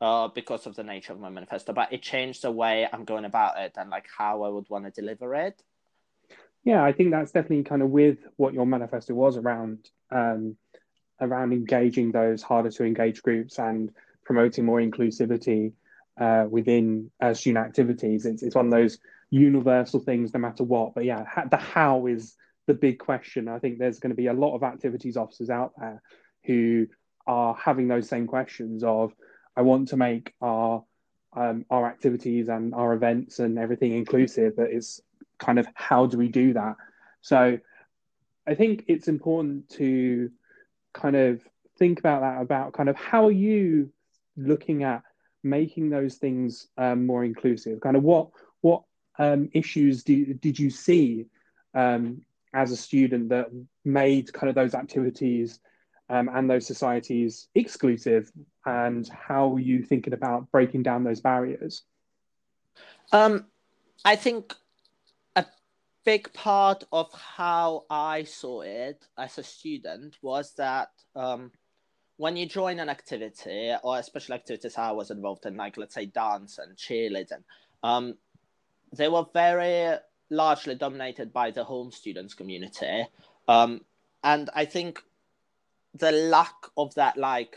uh, 0.00 0.28
because 0.28 0.66
of 0.66 0.76
the 0.76 0.84
nature 0.84 1.12
of 1.12 1.20
my 1.20 1.28
manifesto, 1.28 1.72
but 1.72 1.92
it 1.92 2.02
changed 2.02 2.42
the 2.42 2.50
way 2.50 2.88
I'm 2.90 3.04
going 3.04 3.26
about 3.26 3.58
it 3.58 3.72
and 3.76 3.90
like 3.90 4.06
how 4.16 4.42
I 4.44 4.48
would 4.48 4.68
want 4.70 4.84
to 4.84 4.90
deliver 4.90 5.34
it. 5.34 5.62
Yeah, 6.64 6.82
I 6.82 6.92
think 6.92 7.10
that's 7.10 7.32
definitely 7.32 7.64
kind 7.64 7.82
of 7.82 7.90
with 7.90 8.18
what 8.36 8.54
your 8.54 8.66
manifesto 8.66 9.14
was 9.14 9.36
around 9.36 9.88
um, 10.10 10.56
around 11.20 11.52
engaging 11.52 12.12
those 12.12 12.42
harder 12.42 12.70
to 12.70 12.84
engage 12.84 13.22
groups 13.22 13.58
and 13.58 13.90
promoting 14.24 14.64
more 14.64 14.80
inclusivity 14.80 15.72
uh, 16.20 16.46
within 16.48 17.10
uh, 17.20 17.34
student 17.34 17.66
activities. 17.66 18.26
It's, 18.26 18.42
it's 18.42 18.54
one 18.54 18.66
of 18.66 18.70
those 18.72 18.98
universal 19.30 20.00
things 20.00 20.32
no 20.32 20.40
matter 20.40 20.64
what. 20.64 20.94
But 20.94 21.04
yeah, 21.04 21.24
the 21.50 21.56
how 21.56 22.06
is 22.06 22.36
the 22.66 22.74
big 22.74 22.98
question. 22.98 23.48
I 23.48 23.58
think 23.58 23.78
there's 23.78 23.98
going 23.98 24.10
to 24.10 24.16
be 24.16 24.26
a 24.26 24.32
lot 24.32 24.54
of 24.54 24.62
activities 24.62 25.16
officers 25.16 25.50
out 25.50 25.72
there 25.78 26.02
who 26.44 26.86
are 27.26 27.54
having 27.54 27.88
those 27.88 28.08
same 28.08 28.26
questions 28.26 28.84
of, 28.84 29.12
I 29.56 29.62
want 29.62 29.88
to 29.88 29.96
make 29.96 30.34
our 30.40 30.84
um, 31.36 31.66
our 31.68 31.86
activities 31.86 32.48
and 32.48 32.74
our 32.74 32.94
events 32.94 33.38
and 33.38 33.58
everything 33.58 33.92
inclusive, 33.92 34.56
but 34.56 34.70
it's 34.70 35.00
kind 35.38 35.58
of 35.58 35.66
how 35.74 36.06
do 36.06 36.18
we 36.18 36.28
do 36.28 36.52
that? 36.54 36.76
So 37.20 37.58
I 38.46 38.54
think 38.54 38.84
it's 38.88 39.08
important 39.08 39.68
to 39.70 40.30
kind 40.94 41.16
of 41.16 41.42
think 41.78 41.98
about 41.98 42.22
that 42.22 42.42
about 42.42 42.72
kind 42.72 42.88
of 42.88 42.96
how 42.96 43.26
are 43.26 43.32
you 43.32 43.92
looking 44.36 44.84
at 44.84 45.02
making 45.42 45.90
those 45.90 46.16
things 46.16 46.68
um, 46.76 47.06
more 47.06 47.24
inclusive? 47.24 47.80
Kind 47.80 47.96
of 47.96 48.02
what 48.02 48.28
what 48.60 48.82
um, 49.18 49.48
issues 49.52 50.04
do, 50.04 50.34
did 50.34 50.58
you 50.58 50.70
see 50.70 51.26
um, 51.74 52.22
as 52.54 52.70
a 52.70 52.76
student 52.76 53.28
that 53.30 53.48
made 53.84 54.32
kind 54.32 54.48
of 54.48 54.54
those 54.54 54.74
activities 54.74 55.60
um, 56.08 56.30
and 56.32 56.48
those 56.48 56.66
societies 56.66 57.48
exclusive? 57.54 58.30
And 58.64 59.08
how 59.08 59.54
are 59.54 59.60
you 59.60 59.82
thinking 59.82 60.12
about 60.12 60.50
breaking 60.50 60.82
down 60.82 61.04
those 61.04 61.20
barriers? 61.20 61.82
Um, 63.12 63.46
i 64.04 64.14
think 64.14 64.54
big 66.08 66.32
part 66.32 66.84
of 66.92 67.12
how 67.36 67.84
i 67.90 68.24
saw 68.24 68.60
it 68.62 69.06
as 69.18 69.38
a 69.38 69.42
student 69.42 70.16
was 70.22 70.54
that 70.54 70.90
um, 71.14 71.50
when 72.16 72.36
you 72.36 72.46
join 72.46 72.78
an 72.80 72.88
activity 72.88 73.74
or 73.82 73.98
especially 73.98 74.34
activities 74.34 74.78
i 74.78 74.90
was 74.90 75.10
involved 75.10 75.44
in 75.46 75.56
like 75.56 75.76
let's 75.76 75.94
say 75.94 76.06
dance 76.06 76.58
and 76.58 76.76
cheerleading 76.76 77.44
um, 77.82 78.14
they 78.92 79.08
were 79.08 79.26
very 79.32 79.98
largely 80.30 80.74
dominated 80.74 81.32
by 81.32 81.50
the 81.50 81.64
home 81.64 81.90
students 81.90 82.34
community. 82.34 83.06
Um, 83.46 83.82
and 84.22 84.50
I 84.54 84.64
think 84.64 85.02
the 85.94 86.12
lack 86.12 86.54
of 86.76 86.94
that 86.94 87.16
like 87.16 87.56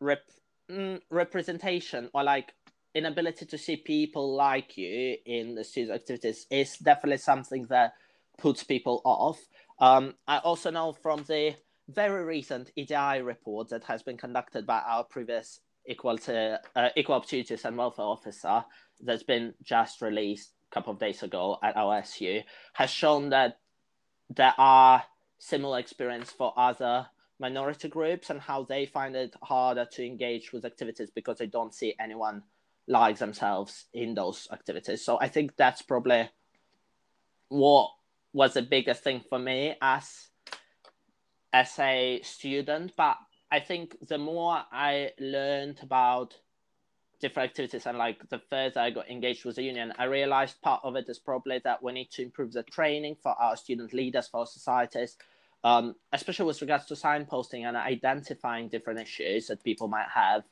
rep- 0.00 0.30
mm, 0.70 1.00
representation 1.10 2.10
or 2.14 2.22
like 2.22 2.54
inability 2.94 3.46
to 3.46 3.58
see 3.58 3.76
people 3.76 4.34
like 4.34 4.76
you 4.76 5.16
in 5.26 5.54
the 5.54 5.64
student 5.64 5.94
activities 5.94 6.46
is 6.50 6.76
definitely 6.78 7.18
something 7.18 7.66
that 7.66 7.94
puts 8.38 8.64
people 8.64 9.02
off. 9.04 9.40
Um, 9.78 10.14
I 10.26 10.38
also 10.38 10.70
know 10.70 10.92
from 10.92 11.24
the 11.24 11.56
very 11.88 12.24
recent 12.24 12.70
EDI 12.76 13.22
report 13.22 13.68
that 13.68 13.84
has 13.84 14.02
been 14.02 14.16
conducted 14.16 14.66
by 14.66 14.80
our 14.80 15.04
previous 15.04 15.60
equal 15.86 16.16
to 16.16 16.60
uh, 16.76 16.88
equal 16.96 17.16
opportunities 17.16 17.64
and 17.64 17.76
welfare 17.76 18.06
officer 18.06 18.64
that's 19.02 19.22
been 19.22 19.52
just 19.62 20.00
released 20.00 20.52
a 20.70 20.74
couple 20.74 20.92
of 20.92 20.98
days 20.98 21.22
ago 21.22 21.58
at 21.62 21.76
OSU 21.76 22.42
has 22.72 22.88
shown 22.88 23.28
that 23.30 23.58
there 24.30 24.54
are 24.56 25.02
similar 25.38 25.78
experience 25.78 26.30
for 26.30 26.54
other 26.56 27.06
minority 27.38 27.88
groups 27.88 28.30
and 28.30 28.40
how 28.40 28.62
they 28.62 28.86
find 28.86 29.14
it 29.14 29.34
harder 29.42 29.86
to 29.92 30.06
engage 30.06 30.52
with 30.52 30.64
activities 30.64 31.10
because 31.10 31.38
they 31.38 31.46
don't 31.46 31.74
see 31.74 31.94
anyone 32.00 32.42
like 32.86 33.18
themselves 33.18 33.86
in 33.92 34.14
those 34.14 34.48
activities. 34.52 35.04
So 35.04 35.18
I 35.20 35.28
think 35.28 35.56
that's 35.56 35.82
probably 35.82 36.28
what 37.48 37.90
was 38.32 38.54
the 38.54 38.62
biggest 38.62 39.02
thing 39.02 39.22
for 39.28 39.38
me 39.38 39.76
as 39.80 40.28
as 41.52 41.78
a 41.78 42.20
student. 42.22 42.92
But 42.96 43.16
I 43.50 43.60
think 43.60 43.96
the 44.08 44.18
more 44.18 44.62
I 44.72 45.12
learned 45.18 45.78
about 45.82 46.34
different 47.20 47.50
activities 47.50 47.86
and 47.86 47.96
like 47.96 48.28
the 48.28 48.40
further 48.50 48.80
I 48.80 48.90
got 48.90 49.08
engaged 49.08 49.44
with 49.44 49.56
the 49.56 49.62
union, 49.62 49.92
I 49.96 50.04
realized 50.04 50.60
part 50.60 50.80
of 50.82 50.96
it 50.96 51.08
is 51.08 51.18
probably 51.18 51.60
that 51.64 51.82
we 51.82 51.92
need 51.92 52.10
to 52.12 52.22
improve 52.22 52.52
the 52.52 52.64
training 52.64 53.16
for 53.22 53.32
our 53.40 53.56
student 53.56 53.94
leaders, 53.94 54.28
for 54.28 54.40
our 54.40 54.46
societies, 54.46 55.16
um, 55.62 55.94
especially 56.12 56.46
with 56.46 56.60
regards 56.60 56.86
to 56.86 56.94
signposting 56.94 57.66
and 57.66 57.76
identifying 57.76 58.68
different 58.68 59.00
issues 59.00 59.46
that 59.46 59.62
people 59.62 59.88
might 59.88 60.08
have, 60.12 60.42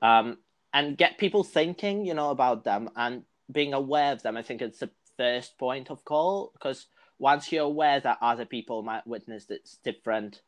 um, 0.00 0.38
and 0.72 0.96
get 0.96 1.18
people 1.18 1.44
thinking, 1.44 2.04
you 2.04 2.14
know, 2.14 2.30
about 2.30 2.64
them 2.64 2.90
and 2.96 3.22
being 3.50 3.72
aware 3.72 4.12
of 4.12 4.22
them. 4.22 4.36
I 4.36 4.42
think 4.42 4.62
it's 4.62 4.80
the 4.80 4.90
first 5.16 5.58
point 5.58 5.90
of 5.90 6.04
call 6.04 6.50
because 6.52 6.86
once 7.18 7.50
you're 7.50 7.64
aware 7.64 8.00
that 8.00 8.18
other 8.20 8.44
people 8.44 8.82
might 8.82 9.06
witness 9.06 9.46
this 9.46 9.78
different 9.82 10.42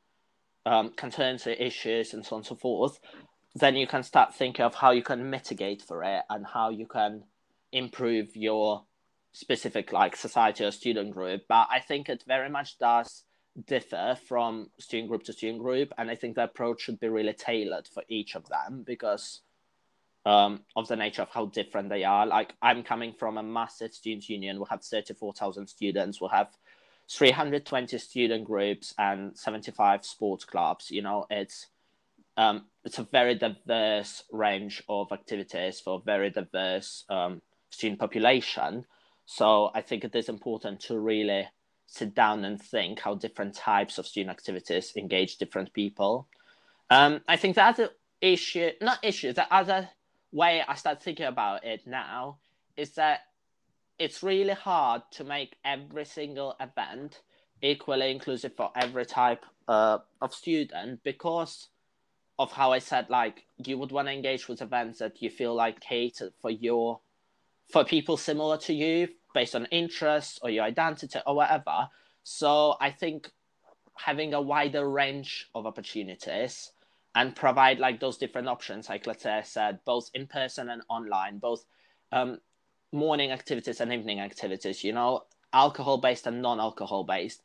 um, 0.67 0.91
concerns 0.91 1.47
or 1.47 1.51
issues 1.51 2.15
and 2.15 2.25
so 2.25 2.37
on 2.37 2.41
and 2.41 2.47
so 2.47 2.55
forth, 2.55 3.01
then 3.55 3.77
you 3.77 3.87
can 3.87 4.03
start 4.03 4.35
thinking 4.35 4.65
of 4.65 4.77
how 4.77 4.93
you 4.93 5.03
can 5.03 5.31
mitigate 5.31 5.83
for 5.83 6.05
it 6.05 6.23
and 6.31 6.47
how 6.47 6.71
you 6.71 6.87
can 6.87 7.25
improve 7.73 8.37
your 8.37 8.85
specific 9.33 9.93
like 9.93 10.17
society 10.17 10.65
or 10.65 10.71
student 10.71 11.13
group. 11.13 11.43
But 11.49 11.69
I 11.71 11.81
think 11.81 12.09
it 12.09 12.25
very 12.27 12.49
much 12.49 12.79
does 12.79 13.25
differ 13.67 14.17
from 14.29 14.71
student 14.79 15.09
group 15.09 15.25
to 15.25 15.33
student 15.33 15.61
group, 15.61 15.93
and 15.99 16.11
I 16.11 16.15
think 16.15 16.37
the 16.37 16.45
approach 16.45 16.83
should 16.83 17.01
be 17.01 17.09
really 17.09 17.33
tailored 17.33 17.89
for 17.89 18.05
each 18.09 18.37
of 18.37 18.49
them 18.49 18.85
because 18.87 19.41
um, 20.27 20.61
of 20.77 20.89
the 20.89 20.97
nature 20.97 21.23
of 21.23 21.31
how 21.31 21.47
different 21.47 21.89
they 21.89 22.05
are. 22.05 22.27
Like 22.27 22.55
I'm 22.63 22.83
coming 22.83 23.13
from 23.13 23.39
a 23.39 23.43
massive 23.43 23.93
student 23.93 24.29
union. 24.29 24.59
We 24.59 24.67
have 24.71 24.83
thirty 24.83 25.15
four 25.15 25.33
thousand 25.33 25.69
students. 25.69 26.21
We 26.21 26.29
have 26.33 26.49
320 27.11 27.99
student 27.99 28.45
groups 28.45 28.95
and 28.97 29.37
75 29.37 30.05
sports 30.05 30.45
clubs. 30.45 30.91
You 30.91 31.03
know, 31.03 31.27
it's 31.29 31.67
um, 32.37 32.67
it's 32.85 32.99
a 32.99 33.09
very 33.11 33.35
diverse 33.35 34.23
range 34.31 34.83
of 34.89 35.11
activities 35.13 35.81
for 35.81 35.97
a 35.97 36.05
very 36.05 36.31
diverse 36.31 37.05
um, 37.11 37.43
student 37.71 38.01
population. 38.01 38.87
So 39.27 39.71
I 39.75 39.81
think 39.81 40.05
it 40.05 40.15
is 40.15 40.29
important 40.29 40.81
to 40.83 40.99
really 40.99 41.49
sit 41.87 42.15
down 42.15 42.45
and 42.45 42.61
think 42.63 43.01
how 43.01 43.17
different 43.17 43.55
types 43.55 43.99
of 43.99 44.07
student 44.07 44.31
activities 44.31 44.93
engage 44.97 45.39
different 45.39 45.73
people. 45.73 46.29
Um, 46.89 47.21
I 47.29 47.37
think 47.37 47.57
the 47.57 47.65
other 47.65 47.91
issue, 48.21 48.71
not 48.81 48.99
issue, 49.03 49.33
the 49.33 49.53
other 49.53 49.89
way 50.33 50.63
I 50.67 50.75
start 50.75 51.03
thinking 51.03 51.27
about 51.27 51.65
it 51.65 51.87
now 51.87 52.39
is 52.77 52.91
that 52.93 53.21
it's 53.99 54.23
really 54.23 54.55
hard 54.55 55.03
to 55.13 55.25
make 55.25 55.57
every 55.65 56.05
single 56.05 56.57
event 56.61 57.21
equally 57.63 58.11
inclusive 58.11 58.55
for 58.57 58.71
every 58.75 59.05
type 59.05 59.45
uh, 59.69 59.99
of 60.21 60.33
student 60.33 61.03
because 61.05 61.69
of 62.39 62.51
how 62.53 62.73
I 62.73 62.79
said 62.79 63.11
like 63.11 63.45
you 63.59 63.77
would 63.77 63.93
want 63.93 64.09
to 64.09 64.15
engage 64.15 64.49
with 64.49 64.63
events 64.63 65.01
that 65.01 65.21
you 65.21 65.29
feel 65.29 65.55
like 65.55 65.81
cater 65.81 66.31
for 66.41 66.51
your 66.51 67.01
for 67.71 67.85
people 67.85 68.17
similar 68.17 68.57
to 68.57 68.73
you 68.73 69.09
based 69.35 69.55
on 69.55 69.67
interests 69.67 70.39
or 70.43 70.51
your 70.51 70.65
identity 70.65 71.19
or 71.27 71.37
whatever. 71.37 71.89
So 72.25 72.77
I 72.81 72.91
think 72.91 73.31
having 73.95 74.33
a 74.35 74.41
wider 74.41 74.89
range 74.89 75.49
of 75.55 75.67
opportunities 75.67 76.73
and 77.15 77.35
provide 77.35 77.79
like 77.79 78.01
those 78.01 78.19
different 78.19 78.49
options, 78.49 78.89
like 78.89 79.07
I 79.27 79.43
said, 79.43 79.81
both 79.85 80.11
in 80.15 80.27
person 80.27 80.71
and 80.71 80.83
online, 80.89 81.39
both 81.39 81.65
um, 82.13 82.39
morning 82.93 83.33
activities 83.33 83.81
and 83.81 83.93
evening 83.93 84.21
activities, 84.21 84.85
you 84.85 84.93
know, 84.93 85.25
alcohol 85.53 85.99
based 85.99 86.27
and 86.27 86.41
non 86.41 86.61
alcohol 86.61 87.05
based. 87.05 87.43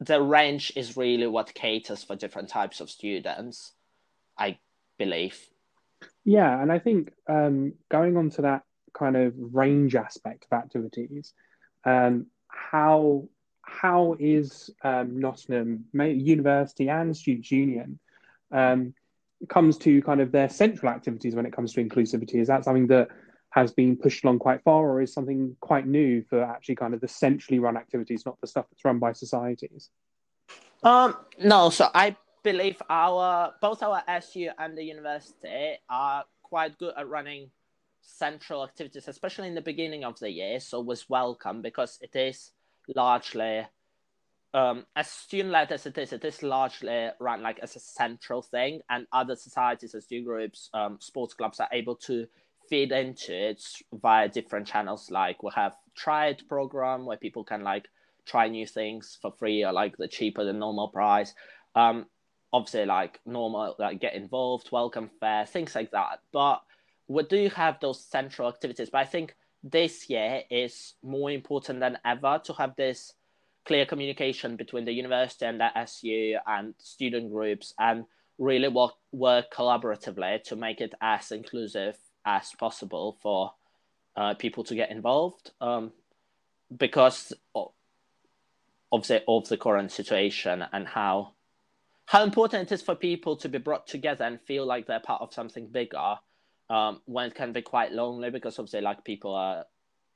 The 0.00 0.20
range 0.20 0.72
is 0.74 0.96
really 0.96 1.28
what 1.28 1.54
caters 1.54 2.02
for 2.02 2.16
different 2.16 2.48
types 2.48 2.80
of 2.80 2.90
students, 2.90 3.72
I 4.36 4.58
believe. 4.98 5.48
Yeah, 6.24 6.60
and 6.60 6.72
I 6.72 6.80
think 6.80 7.12
um, 7.28 7.74
going 7.90 8.16
on 8.16 8.30
to 8.30 8.42
that 8.42 8.62
kind 8.92 9.16
of 9.16 9.34
range 9.36 9.94
aspect 9.94 10.46
of 10.50 10.58
activities, 10.58 11.32
um, 11.84 12.26
how 12.48 13.28
how 13.62 14.14
is 14.18 14.70
um, 14.82 15.20
Nottingham 15.20 15.84
University 15.94 16.88
and 16.88 17.16
Students 17.16 17.50
Union 17.50 17.98
um, 18.54 18.94
comes 19.48 19.76
to 19.78 20.00
kind 20.02 20.20
of 20.20 20.32
their 20.32 20.48
central 20.48 20.90
activities 20.90 21.34
when 21.34 21.44
it 21.44 21.52
comes 21.52 21.72
to 21.74 21.84
inclusivity? 21.84 22.36
Is 22.36 22.48
that 22.48 22.64
something 22.64 22.86
that 22.86 23.08
has 23.50 23.72
been 23.72 23.96
pushed 23.96 24.24
along 24.24 24.38
quite 24.38 24.62
far, 24.62 24.82
or 24.82 25.02
is 25.02 25.12
something 25.12 25.56
quite 25.60 25.86
new 25.86 26.22
for 26.28 26.42
actually 26.42 26.76
kind 26.76 26.94
of 26.94 27.00
the 27.00 27.08
centrally 27.08 27.58
run 27.58 27.76
activities, 27.76 28.24
not 28.24 28.40
the 28.40 28.46
stuff 28.46 28.66
that's 28.70 28.84
run 28.84 28.98
by 28.98 29.12
societies? 29.12 29.90
Um, 30.82 31.16
no, 31.38 31.70
so 31.70 31.88
I 31.94 32.16
believe 32.42 32.80
our 32.90 33.54
both 33.60 33.82
our 33.82 34.02
SU 34.08 34.50
and 34.58 34.76
the 34.76 34.84
university 34.84 35.76
are 35.88 36.24
quite 36.42 36.78
good 36.78 36.94
at 36.96 37.08
running 37.08 37.50
central 38.02 38.62
activities, 38.62 39.08
especially 39.08 39.48
in 39.48 39.54
the 39.54 39.62
beginning 39.62 40.04
of 40.04 40.18
the 40.18 40.30
year. 40.30 40.60
So 40.60 40.80
it 40.80 40.86
was 40.86 41.08
welcome 41.08 41.62
because 41.62 41.98
it 42.02 42.14
is 42.14 42.52
largely 42.94 43.66
um, 44.54 44.86
as 44.94 45.10
student 45.10 45.50
led 45.50 45.72
as 45.72 45.84
it 45.84 45.98
is, 45.98 46.12
it 46.12 46.24
is 46.24 46.42
largely 46.42 47.08
run 47.18 47.42
like 47.42 47.58
as 47.58 47.74
a 47.74 47.80
central 47.80 48.40
thing, 48.40 48.80
and 48.88 49.06
other 49.12 49.34
societies, 49.34 49.94
as 49.94 50.04
student 50.04 50.26
groups, 50.26 50.70
um, 50.72 50.96
sports 51.00 51.34
clubs 51.34 51.58
are 51.58 51.68
able 51.72 51.96
to 51.96 52.26
feed 52.68 52.92
into 52.92 53.34
it 53.34 53.62
via 53.92 54.28
different 54.28 54.66
channels. 54.66 55.10
Like 55.10 55.42
we 55.42 55.50
have 55.56 55.74
tried 55.96 56.48
program 56.48 57.04
where 57.04 57.16
people 57.16 57.42
can 57.42 57.64
like 57.64 57.88
try 58.26 58.48
new 58.48 58.66
things 58.66 59.18
for 59.20 59.32
free 59.32 59.64
or 59.64 59.72
like 59.72 59.96
the 59.96 60.08
cheaper 60.08 60.44
than 60.44 60.60
normal 60.60 60.88
price. 60.88 61.34
Um, 61.74 62.06
obviously, 62.52 62.86
like 62.86 63.20
normal, 63.26 63.74
like 63.80 64.00
get 64.00 64.14
involved, 64.14 64.70
welcome 64.70 65.10
fair, 65.18 65.46
things 65.46 65.74
like 65.74 65.90
that. 65.90 66.20
But 66.32 66.62
we 67.08 67.24
do 67.24 67.48
have 67.50 67.80
those 67.80 68.00
central 68.04 68.48
activities. 68.48 68.90
But 68.90 68.98
I 68.98 69.04
think 69.04 69.34
this 69.64 70.08
year 70.08 70.42
is 70.48 70.94
more 71.02 71.32
important 71.32 71.80
than 71.80 71.98
ever 72.04 72.40
to 72.44 72.52
have 72.52 72.76
this 72.76 73.14
clear 73.64 73.86
communication 73.86 74.56
between 74.56 74.84
the 74.84 74.92
university 74.92 75.46
and 75.46 75.60
the 75.60 75.78
SU 75.78 76.36
and 76.46 76.74
student 76.78 77.32
groups 77.32 77.74
and 77.78 78.04
really 78.38 78.68
work, 78.68 78.94
work 79.12 79.52
collaboratively 79.52 80.42
to 80.44 80.56
make 80.56 80.80
it 80.80 80.94
as 81.00 81.30
inclusive 81.32 81.96
as 82.26 82.52
possible 82.58 83.16
for 83.22 83.52
uh, 84.16 84.34
people 84.34 84.64
to 84.64 84.74
get 84.74 84.90
involved 84.90 85.50
um, 85.60 85.92
because 86.76 87.32
of 87.54 89.06
the, 89.06 89.22
of 89.26 89.48
the 89.48 89.56
current 89.56 89.90
situation 89.90 90.64
and 90.72 90.86
how 90.86 91.32
how 92.06 92.22
important 92.22 92.70
it 92.70 92.74
is 92.74 92.82
for 92.82 92.94
people 92.94 93.34
to 93.34 93.48
be 93.48 93.58
brought 93.58 93.86
together 93.86 94.24
and 94.24 94.40
feel 94.42 94.66
like 94.66 94.86
they're 94.86 95.00
part 95.00 95.22
of 95.22 95.32
something 95.32 95.66
bigger 95.68 96.16
um, 96.68 97.00
when 97.06 97.28
it 97.28 97.34
can 97.34 97.52
be 97.52 97.62
quite 97.62 97.92
lonely 97.92 98.30
because 98.30 98.58
obviously 98.58 98.82
like 98.82 99.04
people 99.04 99.34
are 99.34 99.64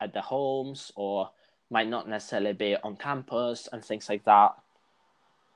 at 0.01 0.13
their 0.13 0.23
homes 0.23 0.93
or 0.97 1.31
might 1.71 1.89
not 1.89 2.09
necessarily 2.09 2.53
be 2.53 2.77
on 2.77 2.97
campus 2.97 3.69
and 3.73 3.85
things 3.85 4.09
like 4.09 4.25
that. 4.25 4.55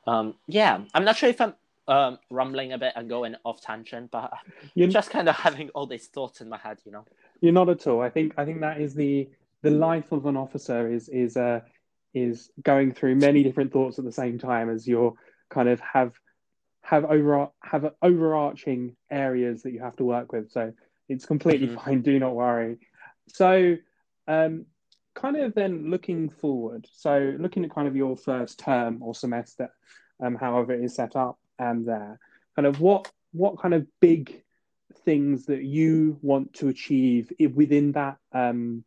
Um, 0.07 0.35
yeah, 0.47 0.81
I'm 0.95 1.05
not 1.05 1.17
sure 1.17 1.29
if 1.29 1.41
I'm 1.41 1.55
um, 1.89 2.19
rumbling 2.31 2.73
a 2.73 2.79
bit 2.79 2.93
and 2.97 3.09
going 3.09 3.37
off 3.45 3.61
tangent, 3.61 4.11
but 4.11 4.33
you're 4.75 4.89
just 4.89 5.11
kind 5.11 5.29
of 5.29 5.37
having 5.37 5.71
all 5.71 5.87
these 5.87 6.07
thoughts 6.07 6.41
in 6.41 6.49
my 6.49 6.59
head, 6.59 6.79
you 6.85 6.93
know. 6.93 7.05
You're 7.41 7.53
not 7.53 7.69
at 7.69 7.87
all. 7.87 8.01
I 8.01 8.11
think 8.11 8.35
I 8.37 8.45
think 8.45 8.61
that 8.61 8.81
is 8.81 8.95
the 8.95 9.29
the 9.63 9.71
life 9.71 10.13
of 10.13 10.27
an 10.27 10.37
officer 10.37 10.91
is 10.91 11.09
is 11.09 11.37
uh, 11.37 11.61
is 12.15 12.51
going 12.63 12.93
through 12.93 13.17
many 13.17 13.43
different 13.43 13.73
thoughts 13.73 13.99
at 13.99 14.05
the 14.05 14.13
same 14.13 14.39
time 14.39 14.71
as 14.71 14.87
you're 14.87 15.15
kind 15.49 15.69
of 15.69 15.81
have 15.81 16.13
have 16.83 17.05
over 17.05 17.49
have 17.63 17.93
overarching 18.03 18.97
areas 19.11 19.63
that 19.63 19.73
you 19.73 19.81
have 19.81 19.97
to 19.97 20.05
work 20.05 20.33
with. 20.33 20.51
So 20.51 20.73
it's 21.09 21.27
completely 21.27 21.69
mm-hmm. 21.69 21.79
fine. 21.79 22.03
Do 22.03 22.19
not 22.19 22.35
worry. 22.35 22.79
So 23.29 23.77
um, 24.29 24.67
kind 25.15 25.37
of 25.37 25.55
then 25.55 25.91
looking 25.91 26.29
forward, 26.29 26.87
so 26.93 27.35
looking 27.39 27.65
at 27.65 27.75
kind 27.75 27.89
of 27.89 27.97
your 27.97 28.17
first 28.17 28.59
term 28.59 29.03
or 29.03 29.15
semester, 29.15 29.71
um, 30.23 30.35
however 30.35 30.73
it 30.73 30.85
is 30.85 30.95
set 30.95 31.17
up, 31.17 31.39
and 31.59 31.87
there, 31.87 32.19
kind 32.57 32.67
of 32.67 32.81
what 32.81 33.11
what 33.33 33.59
kind 33.59 33.75
of 33.75 33.87
big 34.01 34.43
things 35.05 35.47
that 35.47 35.63
you 35.63 36.19
want 36.23 36.53
to 36.55 36.69
achieve 36.69 37.33
within 37.55 37.93
that 37.93 38.19
um, 38.33 38.85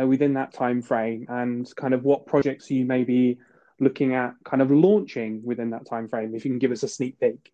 uh, 0.00 0.06
within 0.06 0.34
that 0.34 0.52
time 0.52 0.82
frame, 0.82 1.26
and 1.28 1.74
kind 1.76 1.94
of 1.94 2.04
what 2.04 2.26
projects 2.26 2.70
you 2.70 2.84
may 2.84 3.04
be 3.04 3.38
looking 3.80 4.14
at 4.14 4.34
kind 4.44 4.62
of 4.62 4.70
launching 4.70 5.42
within 5.44 5.70
that 5.70 5.86
time 5.86 6.08
frame. 6.08 6.34
If 6.34 6.44
you 6.44 6.50
can 6.50 6.58
give 6.58 6.72
us 6.72 6.82
a 6.82 6.88
sneak 6.88 7.18
peek. 7.18 7.52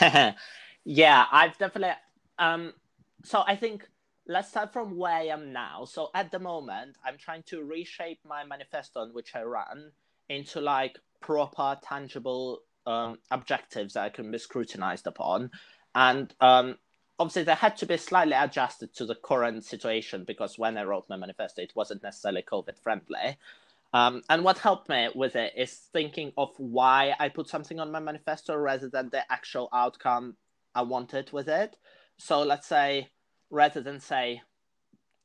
yeah, 0.84 1.24
I've 1.30 1.56
definitely. 1.58 1.96
Um, 2.38 2.72
so 3.24 3.42
I 3.46 3.56
think 3.56 3.88
let's 4.28 4.50
start 4.50 4.72
from 4.72 4.96
where 4.96 5.14
I 5.14 5.26
am 5.26 5.52
now. 5.52 5.86
So 5.86 6.10
at 6.14 6.30
the 6.30 6.38
moment, 6.38 6.96
I'm 7.04 7.16
trying 7.16 7.42
to 7.44 7.64
reshape 7.64 8.20
my 8.24 8.44
manifesto 8.44 9.00
on 9.00 9.14
which 9.14 9.34
I 9.34 9.42
run 9.42 9.92
into 10.28 10.60
like 10.60 10.98
proper, 11.20 11.78
tangible 11.82 12.60
um, 12.86 13.18
objectives 13.30 13.94
that 13.94 14.04
I 14.04 14.10
can 14.10 14.30
be 14.30 14.38
scrutinized 14.38 15.06
upon. 15.06 15.50
And 15.94 16.32
um, 16.40 16.76
obviously, 17.18 17.44
they 17.44 17.54
had 17.54 17.76
to 17.78 17.86
be 17.86 17.96
slightly 17.96 18.34
adjusted 18.34 18.94
to 18.96 19.06
the 19.06 19.14
current 19.14 19.64
situation 19.64 20.24
because 20.24 20.58
when 20.58 20.76
I 20.76 20.84
wrote 20.84 21.08
my 21.08 21.16
manifesto, 21.16 21.62
it 21.62 21.72
wasn't 21.74 22.02
necessarily 22.02 22.42
COVID 22.42 22.78
friendly. 22.78 23.38
Um, 23.94 24.22
and 24.28 24.44
what 24.44 24.58
helped 24.58 24.90
me 24.90 25.08
with 25.14 25.34
it 25.34 25.54
is 25.56 25.72
thinking 25.72 26.32
of 26.36 26.50
why 26.58 27.14
I 27.18 27.30
put 27.30 27.48
something 27.48 27.80
on 27.80 27.90
my 27.90 28.00
manifesto 28.00 28.54
rather 28.54 28.90
than 28.90 29.08
the 29.08 29.30
actual 29.32 29.70
outcome 29.72 30.36
I 30.74 30.82
wanted 30.82 31.32
with 31.32 31.48
it. 31.48 31.76
So 32.18 32.42
let's 32.42 32.66
say 32.66 33.08
rather 33.50 33.80
than 33.80 34.00
say, 34.00 34.42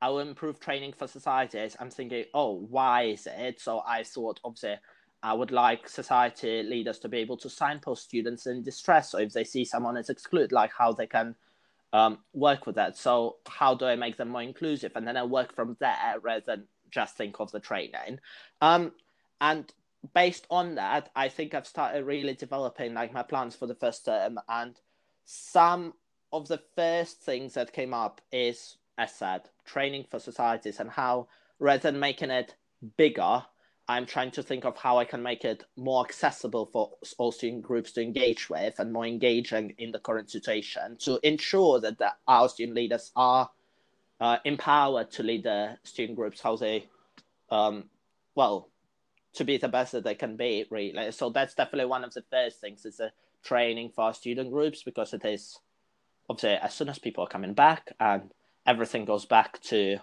I 0.02 0.10
will 0.10 0.20
improve 0.20 0.60
training 0.60 0.94
for 0.94 1.08
societies, 1.08 1.78
I'm 1.80 1.90
thinking, 1.90 2.26
oh, 2.34 2.66
why 2.70 3.04
is 3.04 3.26
it? 3.26 3.62
So 3.62 3.82
I 3.88 4.04
thought, 4.04 4.40
obviously, 4.44 4.76
I 5.22 5.34
would 5.34 5.52
like 5.52 5.88
society 5.88 6.62
leaders 6.64 7.00
to 7.00 7.10
be 7.10 7.20
able 7.20 7.38
to 7.38 7.50
signpost 7.50 8.04
students 8.04 8.46
in 8.46 8.64
distress. 8.64 9.12
So 9.12 9.20
if 9.20 9.32
they 9.32 9.46
see 9.46 9.64
someone 9.64 9.96
is 9.96 10.10
excluded, 10.10 10.52
like 10.52 10.72
how 10.78 10.92
they 10.92 11.08
can 11.08 11.36
um, 11.94 12.18
work 12.34 12.66
with 12.66 12.76
that. 12.76 12.98
So 12.98 13.38
how 13.48 13.76
do 13.76 13.86
I 13.86 13.96
make 13.96 14.18
them 14.18 14.30
more 14.30 14.42
inclusive? 14.42 14.92
And 14.96 15.08
then 15.08 15.16
I 15.16 15.24
work 15.24 15.56
from 15.56 15.78
there 15.80 16.16
rather 16.22 16.44
than 16.46 16.64
just 16.92 17.16
think 17.16 17.40
of 17.40 17.52
the 17.52 17.62
training. 17.62 18.20
Um, 18.60 18.92
and 19.40 19.72
based 20.14 20.46
on 20.50 20.76
that, 20.76 21.10
I 21.16 21.30
think 21.30 21.54
I've 21.54 21.68
started 21.68 22.04
really 22.04 22.34
developing 22.34 22.94
like 22.94 23.14
my 23.14 23.24
plans 23.24 23.56
for 23.56 23.68
the 23.68 23.76
first 23.76 24.04
term. 24.04 24.40
And 24.50 24.76
some 25.24 25.94
of 26.34 26.48
the 26.48 26.62
first 26.76 27.22
things 27.22 27.54
that 27.54 27.72
came 27.72 27.94
up 27.94 28.20
is, 28.32 28.78
as 28.98 29.14
said, 29.14 29.44
training 29.66 30.06
for 30.10 30.20
societies 30.20 30.80
and 30.80 30.90
how 30.90 31.28
rather 31.60 31.92
than 31.92 32.00
making 32.00 32.32
it 32.32 32.56
bigger, 32.98 33.44
I'm 33.88 34.06
trying 34.06 34.32
to 34.32 34.44
think 34.44 34.66
of 34.66 34.78
how 34.78 34.98
I 34.98 35.06
can 35.06 35.22
make 35.22 35.46
it 35.46 35.64
more 35.78 36.04
accessible 36.04 36.66
for 36.66 36.92
all 37.18 37.32
student 37.32 37.64
groups 37.64 37.92
to 37.94 38.02
engage 38.02 38.50
with 38.50 38.80
and 38.80 38.92
more 38.92 39.06
engaging 39.06 39.76
in 39.78 39.92
the 39.92 40.00
current 40.00 40.32
situation 40.32 40.98
to 41.02 41.20
ensure 41.22 41.80
that 41.82 42.00
the, 42.00 42.14
our 42.28 42.50
student 42.50 42.76
leaders 42.76 43.12
are 43.16 43.50
uh, 44.20 44.38
empowered 44.46 45.12
to 45.12 45.24
lead 45.24 45.44
the 45.44 45.78
student 45.84 46.18
groups 46.18 46.42
how 46.42 46.56
they, 46.56 46.88
um, 47.52 47.86
well, 48.36 48.70
to 49.34 49.44
be 49.44 49.58
the 49.58 49.68
best 49.68 49.92
that 49.92 50.04
they 50.04 50.16
can 50.16 50.38
be, 50.38 50.66
really. 50.70 51.12
So 51.12 51.30
that's 51.30 51.56
definitely 51.56 51.90
one 51.90 52.04
of 52.04 52.14
the 52.14 52.24
first 52.32 52.62
things 52.62 52.86
is 52.86 52.98
the 52.98 53.12
training 53.44 53.92
for 53.94 54.14
student 54.14 54.52
groups 54.52 54.84
because 54.84 55.14
it 55.14 55.26
is 55.26 55.60
obviously 56.30 56.56
as 56.56 56.74
soon 56.74 56.90
as 56.90 57.00
people 57.00 57.24
are 57.24 57.30
coming 57.30 57.54
back 57.54 57.94
and 58.00 58.32
everything 58.66 59.06
goes 59.06 59.26
back 59.26 59.62
to 59.62 59.98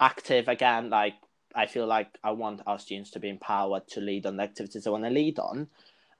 active 0.00 0.48
again, 0.48 0.90
like 0.90 1.14
I 1.54 1.66
feel 1.66 1.86
like 1.86 2.08
I 2.22 2.32
want 2.32 2.62
our 2.66 2.78
students 2.78 3.10
to 3.12 3.20
be 3.20 3.28
empowered 3.28 3.88
to 3.88 4.00
lead 4.00 4.26
on 4.26 4.36
the 4.36 4.42
activities 4.42 4.84
they 4.84 4.90
want 4.90 5.04
to 5.04 5.10
lead 5.10 5.38
on. 5.38 5.68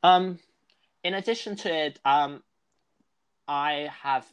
Um, 0.02 0.38
in 1.04 1.14
addition 1.14 1.56
to 1.56 1.74
it, 1.74 2.00
um, 2.04 2.42
I 3.46 3.88
have 4.02 4.26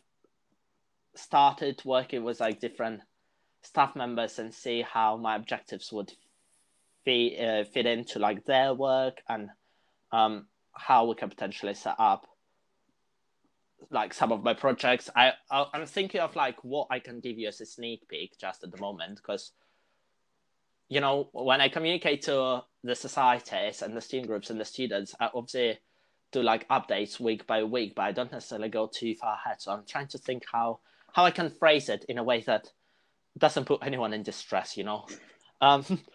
started 1.15 1.82
working 1.86 2.24
with 2.24 2.39
like 2.39 2.60
different 2.60 3.02
staff 3.62 3.96
members 3.96 4.39
and 4.39 4.54
see 4.54 4.82
how 4.82 5.18
my 5.18 5.36
objectives 5.36 5.91
would 5.91 6.12
fit, 7.04 7.39
uh, 7.39 7.63
fit 7.65 7.86
into 7.86 8.20
like 8.20 8.46
their 8.46 8.74
work 8.74 9.22
and 9.30 9.50
um, 10.12 10.48
how 10.74 11.06
we 11.06 11.15
can 11.15 11.30
potentially 11.30 11.74
set 11.74 11.96
up 12.00 12.26
like 13.90 14.14
some 14.14 14.32
of 14.32 14.44
my 14.44 14.54
projects. 14.54 15.10
I 15.16 15.34
I'm 15.52 15.86
thinking 15.86 16.22
of 16.22 16.36
like 16.36 16.64
what 16.64 16.88
I 16.90 17.00
can 17.00 17.20
give 17.20 17.38
you 17.38 17.48
as 17.48 17.62
a 17.62 17.66
sneak 17.66 18.08
peek 18.08 18.38
just 18.40 18.64
at 18.64 18.72
the 18.72 18.80
moment 18.80 19.18
because 19.18 19.52
you 20.90 21.02
know 21.02 21.30
when 21.34 21.62
I 21.62 21.70
communicate 21.70 22.24
to 22.24 22.64
the 22.84 22.96
societies 22.96 23.82
and 23.82 23.96
the 23.96 24.02
student 24.02 24.28
groups 24.28 24.50
and 24.50 24.60
the 24.60 24.66
students, 24.66 25.16
I 25.20 25.30
obviously 25.34 25.80
do 26.32 26.42
like 26.42 26.68
updates 26.70 27.20
week 27.20 27.48
by 27.48 27.64
week, 27.64 27.94
but 27.96 28.04
I 28.04 28.12
don't 28.12 28.32
necessarily 28.32 28.70
go 28.70 28.88
too 28.88 29.16
far 29.16 29.36
ahead. 29.36 29.62
So 29.62 29.72
I'm 29.72 29.86
trying 29.88 30.08
to 30.10 30.18
think 30.18 30.44
how 30.52 30.80
how 31.14 31.26
I 31.26 31.32
can 31.32 31.50
phrase 31.50 31.90
it 31.90 32.06
in 32.10 32.18
a 32.18 32.24
way 32.24 32.42
that 32.42 32.72
doesn't 33.38 33.66
put 33.66 33.84
anyone 33.84 34.14
in 34.14 34.24
distress. 34.24 34.78
You 34.78 34.86
know. 34.86 35.06
Um, 35.62 35.86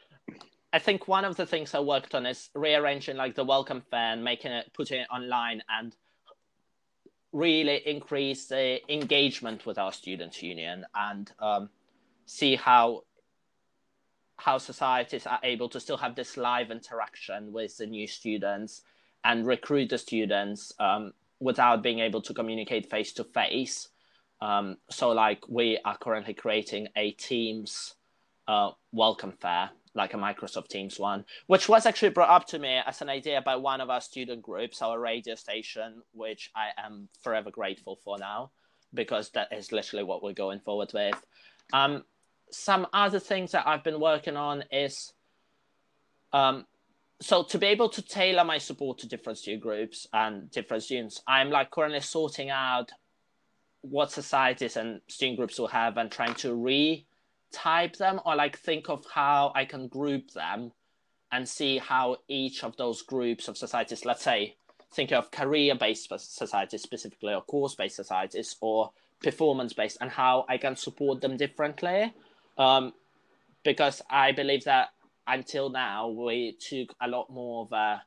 I 0.72 0.78
think 0.78 1.08
one 1.08 1.24
of 1.24 1.36
the 1.36 1.46
things 1.46 1.74
I 1.74 1.80
worked 1.80 2.14
on 2.14 2.26
is 2.26 2.48
rearranging 2.54 3.16
like 3.16 3.34
the 3.34 3.42
welcome 3.42 3.82
fair 3.90 4.12
and 4.12 4.22
making 4.22 4.52
it, 4.52 4.70
putting 4.72 5.00
it 5.00 5.08
online 5.10 5.62
and 5.68 5.96
really 7.32 7.76
increase 7.86 8.46
the 8.46 8.80
engagement 8.92 9.64
with 9.66 9.78
our 9.78 9.92
students 9.92 10.42
union 10.42 10.84
and 10.94 11.32
um, 11.38 11.70
see 12.26 12.56
how 12.56 13.02
how 14.36 14.56
societies 14.56 15.26
are 15.26 15.40
able 15.42 15.68
to 15.68 15.78
still 15.78 15.98
have 15.98 16.14
this 16.14 16.36
live 16.36 16.70
interaction 16.70 17.52
with 17.52 17.76
the 17.76 17.86
new 17.86 18.06
students 18.06 18.82
and 19.22 19.46
recruit 19.46 19.90
the 19.90 19.98
students 19.98 20.72
um, 20.80 21.12
without 21.40 21.82
being 21.82 21.98
able 21.98 22.22
to 22.22 22.32
communicate 22.32 22.88
face 22.88 23.12
to 23.12 23.22
face. 23.22 23.88
Um, 24.40 24.78
so 24.88 25.10
like 25.10 25.46
we 25.48 25.78
are 25.84 25.98
currently 25.98 26.32
creating 26.32 26.88
a 26.96 27.10
Teams 27.12 27.96
uh, 28.48 28.70
welcome 28.92 29.32
fair, 29.32 29.70
like 29.94 30.14
a 30.14 30.16
Microsoft 30.16 30.68
Teams 30.68 30.98
one, 30.98 31.24
which 31.46 31.68
was 31.68 31.86
actually 31.86 32.10
brought 32.10 32.30
up 32.30 32.46
to 32.48 32.58
me 32.58 32.80
as 32.86 33.02
an 33.02 33.08
idea 33.08 33.42
by 33.42 33.56
one 33.56 33.80
of 33.80 33.90
our 33.90 34.00
student 34.00 34.42
groups, 34.42 34.82
our 34.82 35.00
radio 35.00 35.34
station, 35.34 36.02
which 36.12 36.50
I 36.54 36.68
am 36.78 37.08
forever 37.22 37.50
grateful 37.50 37.98
for 38.04 38.18
now, 38.18 38.50
because 38.94 39.30
that 39.30 39.52
is 39.52 39.72
literally 39.72 40.04
what 40.04 40.22
we're 40.22 40.32
going 40.32 40.60
forward 40.60 40.92
with. 40.94 41.20
Um, 41.72 42.04
some 42.50 42.86
other 42.92 43.20
things 43.20 43.52
that 43.52 43.66
I've 43.66 43.84
been 43.84 44.00
working 44.00 44.36
on 44.36 44.64
is 44.70 45.12
um, 46.32 46.66
so 47.20 47.42
to 47.42 47.58
be 47.58 47.66
able 47.66 47.88
to 47.90 48.02
tailor 48.02 48.44
my 48.44 48.58
support 48.58 48.98
to 48.98 49.08
different 49.08 49.38
student 49.38 49.62
groups 49.62 50.06
and 50.12 50.50
different 50.50 50.82
students, 50.82 51.22
I'm 51.26 51.50
like 51.50 51.70
currently 51.70 52.00
sorting 52.00 52.50
out 52.50 52.90
what 53.82 54.10
societies 54.10 54.76
and 54.76 55.00
student 55.08 55.38
groups 55.38 55.58
will 55.58 55.68
have 55.68 55.96
and 55.96 56.10
trying 56.10 56.34
to 56.34 56.54
retype 57.50 57.96
them 57.96 58.20
or 58.24 58.36
like 58.36 58.58
think 58.58 58.88
of 58.88 59.04
how 59.12 59.52
I 59.54 59.64
can 59.64 59.88
group 59.88 60.32
them 60.32 60.72
and 61.32 61.48
see 61.48 61.78
how 61.78 62.16
each 62.28 62.64
of 62.64 62.76
those 62.76 63.02
groups 63.02 63.48
of 63.48 63.56
societies, 63.56 64.04
let's 64.04 64.22
say, 64.22 64.56
think 64.92 65.12
of 65.12 65.30
career-based 65.30 66.12
societies 66.18 66.82
specifically 66.82 67.32
or 67.32 67.42
course-based 67.42 67.94
societies 67.94 68.56
or 68.60 68.90
performance-based 69.22 69.98
and 70.00 70.10
how 70.10 70.44
I 70.48 70.58
can 70.58 70.74
support 70.74 71.20
them 71.20 71.36
differently. 71.36 72.12
Um, 72.58 72.92
because 73.62 74.02
I 74.10 74.32
believe 74.32 74.64
that 74.64 74.88
until 75.26 75.70
now 75.70 76.08
we 76.08 76.52
took 76.52 76.94
a 77.00 77.08
lot 77.08 77.30
more 77.30 77.62
of 77.62 77.72
a 77.72 78.02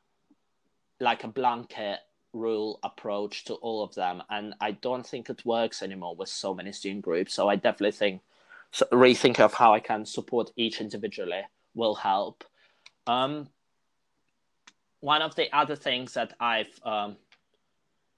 like 1.00 1.24
a 1.24 1.28
blanket 1.28 2.00
rule 2.32 2.78
approach 2.82 3.44
to 3.44 3.54
all 3.54 3.82
of 3.82 3.94
them 3.94 4.22
and 4.30 4.54
i 4.60 4.72
don't 4.72 5.06
think 5.06 5.30
it 5.30 5.44
works 5.46 5.82
anymore 5.82 6.14
with 6.16 6.28
so 6.28 6.52
many 6.52 6.72
student 6.72 7.02
groups 7.02 7.32
so 7.32 7.48
i 7.48 7.54
definitely 7.54 7.92
think 7.92 8.20
so 8.74 8.84
rethink 8.92 9.38
of 9.40 9.54
how 9.54 9.72
i 9.72 9.80
can 9.80 10.04
support 10.04 10.50
each 10.56 10.80
individually 10.80 11.42
will 11.74 11.94
help. 11.94 12.44
Um, 13.06 13.48
one 15.00 15.22
of 15.22 15.34
the 15.34 15.54
other 15.56 15.76
things 15.76 16.14
that 16.14 16.34
i've 16.40 16.80
um, 16.84 17.16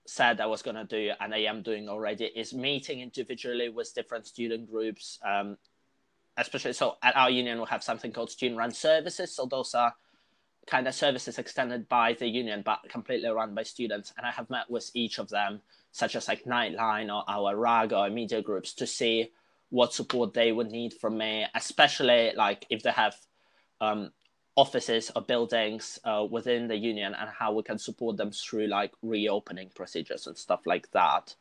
said 0.07 0.40
i 0.40 0.47
was 0.47 0.62
going 0.62 0.77
to 0.77 0.85
do 0.85 1.12
and 1.21 1.35
i 1.35 1.38
am 1.38 1.62
doing 1.62 1.88
already 1.88 2.25
is 2.25 2.55
meeting 2.55 3.01
individually 3.01 3.69
with 3.69 3.95
different 3.95 4.27
student 4.27 4.71
groups 4.71 5.19
um, 5.25 5.57
especially 6.37 6.73
so 6.73 6.97
at 7.03 7.16
our 7.16 7.31
union 7.31 7.59
we 7.59 7.66
have 7.69 7.83
something 7.83 8.12
called 8.12 8.31
student 8.31 8.59
run 8.59 8.71
services. 8.71 9.35
So 9.35 9.47
those 9.47 9.75
are 9.75 9.95
kind 10.66 10.88
of 10.88 10.95
services 10.95 11.38
extended 11.38 11.88
by 11.88 12.12
the 12.14 12.27
union 12.27 12.62
but 12.64 12.81
completely 12.88 13.29
run 13.29 13.55
by 13.55 13.62
students. 13.62 14.12
And 14.16 14.27
i 14.27 14.31
have 14.31 14.51
met 14.51 14.71
with 14.71 14.90
each 14.95 15.19
of 15.19 15.29
them 15.29 15.61
such 15.92 16.16
as 16.16 16.29
like 16.29 16.45
nightline 16.45 17.14
or 17.14 17.25
our 17.29 17.57
rag 17.57 17.92
or 17.92 18.11
media 18.11 18.42
groups 18.42 18.75
to 18.75 18.87
see 18.87 19.31
what 19.70 19.92
support 19.92 20.33
they 20.35 20.52
would 20.52 20.70
need 20.70 20.92
from 20.94 21.18
me 21.18 21.44
especially 21.55 22.33
like 22.37 22.66
if 22.70 22.83
they 22.83 22.90
have 22.90 23.16
um, 23.81 24.11
offices 24.55 25.11
or 25.14 25.22
buildings 25.22 25.98
uh, 26.05 26.24
within 26.31 26.66
the 26.66 26.76
union 26.76 27.14
and 27.14 27.29
how 27.29 27.52
we 27.52 27.62
can 27.62 27.79
support 27.79 28.16
them 28.16 28.31
through 28.31 28.66
like 28.66 28.92
reopening 29.02 29.70
procedures 29.74 30.26
and 30.26 30.37
stuff 30.37 30.61
like 30.66 30.90
that 30.92 31.35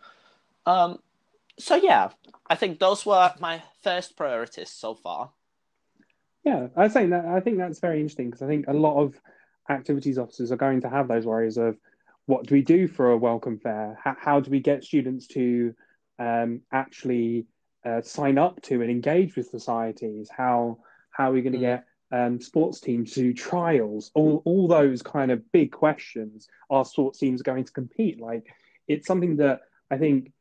um, 0.65 0.99
so 1.57 1.75
yeah, 1.75 2.09
I 2.49 2.55
think 2.55 2.79
those 2.79 3.05
were 3.05 3.33
my 3.39 3.61
first 3.81 4.15
priorities 4.15 4.69
so 4.69 4.93
far. 4.93 5.31
Yeah, 6.43 6.67
I 6.75 6.89
think 6.89 7.11
that 7.11 7.25
I 7.25 7.39
think 7.39 7.57
that's 7.57 7.79
very 7.79 7.99
interesting 7.99 8.29
because 8.29 8.41
I 8.41 8.47
think 8.47 8.65
a 8.67 8.73
lot 8.73 9.01
of 9.01 9.19
activities 9.69 10.17
officers 10.17 10.51
are 10.51 10.57
going 10.57 10.81
to 10.81 10.89
have 10.89 11.07
those 11.07 11.25
worries 11.25 11.57
of 11.57 11.77
what 12.27 12.45
do 12.45 12.55
we 12.55 12.61
do 12.61 12.88
for 12.88 13.11
a 13.11 13.17
welcome 13.17 13.57
fair? 13.57 13.97
How, 14.03 14.15
how 14.19 14.39
do 14.39 14.51
we 14.51 14.59
get 14.59 14.83
students 14.83 15.27
to 15.27 15.73
um, 16.19 16.61
actually 16.71 17.45
uh, 17.85 18.01
sign 18.01 18.37
up 18.37 18.61
to 18.63 18.81
and 18.81 18.89
engage 18.89 19.35
with 19.35 19.47
societies? 19.47 20.29
How 20.35 20.79
how 21.11 21.29
are 21.29 21.33
we 21.33 21.41
going 21.41 21.53
to 21.53 21.59
mm. 21.59 21.61
get 21.61 21.85
um, 22.11 22.41
sports 22.41 22.79
teams 22.79 23.13
to 23.13 23.33
trials? 23.33 24.11
All 24.13 24.41
all 24.45 24.67
those 24.67 25.01
kind 25.01 25.31
of 25.31 25.51
big 25.51 25.71
questions. 25.71 26.47
Are 26.69 26.85
sports 26.85 27.19
teams 27.19 27.41
going 27.41 27.63
to 27.65 27.71
compete? 27.71 28.19
Like 28.19 28.45
it's 28.87 29.07
something 29.07 29.37
that 29.37 29.61
I 29.89 29.97
think 29.97 30.31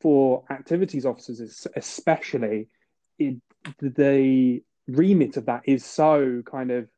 for 0.00 0.44
activities 0.50 1.04
officers, 1.04 1.66
especially, 1.76 2.68
it, 3.18 3.36
the 3.80 4.62
remit 4.88 5.36
of 5.36 5.46
that 5.46 5.62
is 5.66 5.84
so 5.84 6.42
kind 6.44 6.70
of 6.70 6.88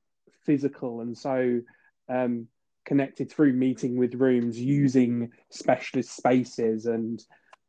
physical 0.45 1.01
and 1.01 1.17
so 1.17 1.61
um, 2.09 2.47
connected 2.85 3.31
through 3.31 3.53
meeting 3.53 3.97
with 3.97 4.15
rooms, 4.15 4.59
using 4.59 5.31
specialist 5.51 6.17
spaces, 6.17 6.87
and 6.87 7.23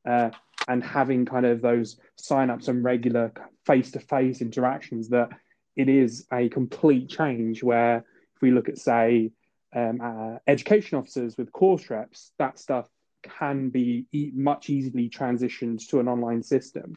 uh, 0.07 0.29
and 0.67 0.83
having 0.83 1.25
kind 1.25 1.45
of 1.45 1.61
those 1.61 1.97
sign-ups 2.15 2.67
and 2.67 2.83
regular 2.83 3.31
face-to-face 3.65 4.41
interactions. 4.41 5.09
That 5.09 5.29
it 5.75 5.89
is 5.89 6.27
a 6.31 6.49
complete 6.49 7.09
change. 7.09 7.63
Where 7.63 7.97
if 7.97 8.41
we 8.41 8.51
look 8.51 8.69
at, 8.69 8.77
say, 8.77 9.31
um, 9.75 9.99
uh, 10.01 10.37
education 10.47 10.97
officers 10.97 11.37
with 11.37 11.51
course 11.51 11.89
reps, 11.89 12.31
that 12.37 12.59
stuff 12.59 12.87
can 13.23 13.69
be 13.69 14.05
e- 14.11 14.31
much 14.33 14.69
easily 14.69 15.09
transitioned 15.09 15.87
to 15.89 15.99
an 15.99 16.07
online 16.07 16.43
system. 16.43 16.95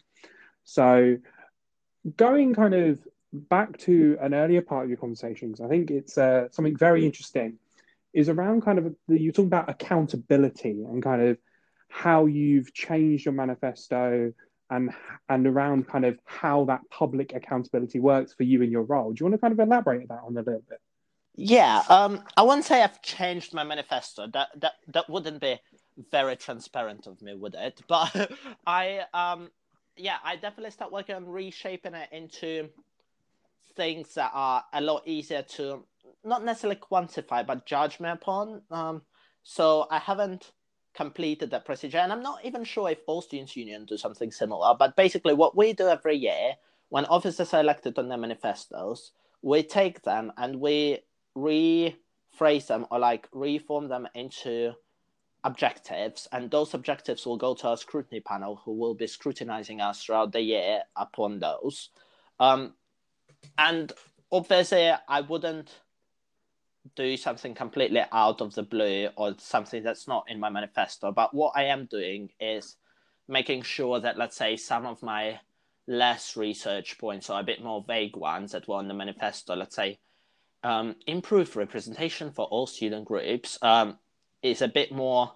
So, 0.64 1.16
going 2.16 2.54
kind 2.54 2.74
of 2.74 3.00
back 3.32 3.78
to 3.78 4.18
an 4.20 4.34
earlier 4.34 4.62
part 4.62 4.84
of 4.84 4.90
your 4.90 4.98
conversations, 4.98 5.60
I 5.60 5.68
think 5.68 5.90
it's 5.90 6.18
uh, 6.18 6.48
something 6.50 6.76
very 6.76 7.06
interesting. 7.06 7.58
Is 8.12 8.28
around 8.28 8.62
kind 8.62 8.78
of 8.78 8.94
the, 9.08 9.20
you 9.20 9.30
talk 9.30 9.46
about 9.46 9.68
accountability 9.68 10.84
and 10.88 11.02
kind 11.02 11.20
of 11.20 11.38
how 11.96 12.26
you've 12.26 12.74
changed 12.74 13.24
your 13.24 13.32
manifesto 13.32 14.30
and 14.68 14.90
and 15.30 15.46
around 15.46 15.88
kind 15.88 16.04
of 16.04 16.18
how 16.26 16.66
that 16.66 16.82
public 16.90 17.34
accountability 17.34 18.00
works 18.00 18.34
for 18.34 18.42
you 18.42 18.60
in 18.60 18.70
your 18.70 18.82
role. 18.82 19.12
Do 19.12 19.20
you 19.20 19.26
want 19.26 19.34
to 19.34 19.38
kind 19.38 19.52
of 19.52 19.60
elaborate 19.60 20.06
that 20.08 20.20
on 20.26 20.36
a 20.36 20.42
little 20.42 20.62
bit? 20.68 20.80
Yeah, 21.36 21.82
um, 21.88 22.22
I 22.36 22.42
wouldn't 22.42 22.66
say 22.66 22.82
I've 22.82 23.00
changed 23.00 23.54
my 23.54 23.64
manifesto. 23.64 24.26
That 24.30 24.48
that 24.60 24.74
that 24.88 25.08
wouldn't 25.08 25.40
be 25.40 25.58
very 26.10 26.36
transparent 26.36 27.06
of 27.06 27.22
me 27.22 27.34
would 27.34 27.54
it. 27.54 27.80
But 27.88 28.30
I 28.66 29.04
um 29.14 29.50
yeah, 29.96 30.18
I 30.22 30.36
definitely 30.36 30.72
start 30.72 30.92
working 30.92 31.14
on 31.14 31.26
reshaping 31.26 31.94
it 31.94 32.10
into 32.12 32.68
things 33.74 34.12
that 34.14 34.32
are 34.34 34.62
a 34.74 34.82
lot 34.82 35.02
easier 35.06 35.42
to 35.56 35.84
not 36.24 36.44
necessarily 36.44 36.78
quantify 36.78 37.46
but 37.46 37.64
judge 37.64 38.00
me 38.00 38.10
upon. 38.10 38.60
Um 38.70 39.00
so 39.42 39.86
I 39.90 39.98
haven't 39.98 40.52
completed 40.96 41.50
that 41.50 41.64
procedure 41.64 41.98
and 41.98 42.12
I'm 42.12 42.22
not 42.22 42.44
even 42.44 42.64
sure 42.64 42.90
if 42.90 42.98
all 43.06 43.22
students 43.22 43.56
union 43.56 43.84
do 43.84 43.96
something 43.96 44.32
similar, 44.32 44.74
but 44.78 44.96
basically 44.96 45.34
what 45.34 45.56
we 45.56 45.72
do 45.72 45.88
every 45.88 46.16
year 46.16 46.54
when 46.88 47.04
officers 47.06 47.52
are 47.52 47.60
elected 47.60 47.98
on 47.98 48.08
their 48.08 48.18
manifestos, 48.18 49.12
we 49.42 49.62
take 49.62 50.02
them 50.02 50.32
and 50.36 50.60
we 50.60 51.00
rephrase 51.36 52.66
them 52.68 52.86
or 52.90 52.98
like 52.98 53.28
reform 53.32 53.88
them 53.88 54.08
into 54.14 54.72
objectives, 55.44 56.26
and 56.32 56.50
those 56.50 56.74
objectives 56.74 57.24
will 57.24 57.36
go 57.36 57.54
to 57.54 57.68
our 57.68 57.76
scrutiny 57.76 58.20
panel, 58.20 58.60
who 58.64 58.72
will 58.72 58.94
be 58.94 59.06
scrutinizing 59.06 59.80
us 59.80 60.02
throughout 60.02 60.32
the 60.32 60.40
year 60.40 60.82
upon 60.96 61.38
those. 61.38 61.90
Um, 62.40 62.74
and 63.56 63.92
obviously, 64.32 64.92
I 65.08 65.20
wouldn't 65.20 65.72
do 66.94 67.16
something 67.16 67.54
completely 67.54 68.02
out 68.12 68.40
of 68.40 68.54
the 68.54 68.62
blue 68.62 69.08
or 69.16 69.34
something 69.38 69.82
that's 69.82 70.06
not 70.06 70.24
in 70.28 70.38
my 70.38 70.50
manifesto. 70.50 71.12
But 71.12 71.34
what 71.34 71.52
I 71.56 71.64
am 71.64 71.86
doing 71.86 72.30
is 72.40 72.76
making 73.28 73.62
sure 73.62 74.00
that, 74.00 74.18
let's 74.18 74.36
say, 74.36 74.56
some 74.56 74.86
of 74.86 75.02
my 75.02 75.40
less 75.88 76.36
research 76.36 76.98
points 76.98 77.30
or 77.30 77.40
a 77.40 77.44
bit 77.44 77.62
more 77.62 77.84
vague 77.86 78.16
ones 78.16 78.52
that 78.52 78.68
were 78.68 78.80
in 78.80 78.88
the 78.88 78.94
manifesto, 78.94 79.54
let's 79.54 79.76
say, 79.76 79.98
um, 80.62 80.96
improve 81.06 81.56
representation 81.56 82.30
for 82.30 82.46
all 82.46 82.66
student 82.66 83.04
groups, 83.04 83.58
um, 83.62 83.98
is 84.42 84.62
a 84.62 84.68
bit 84.68 84.92
more 84.92 85.32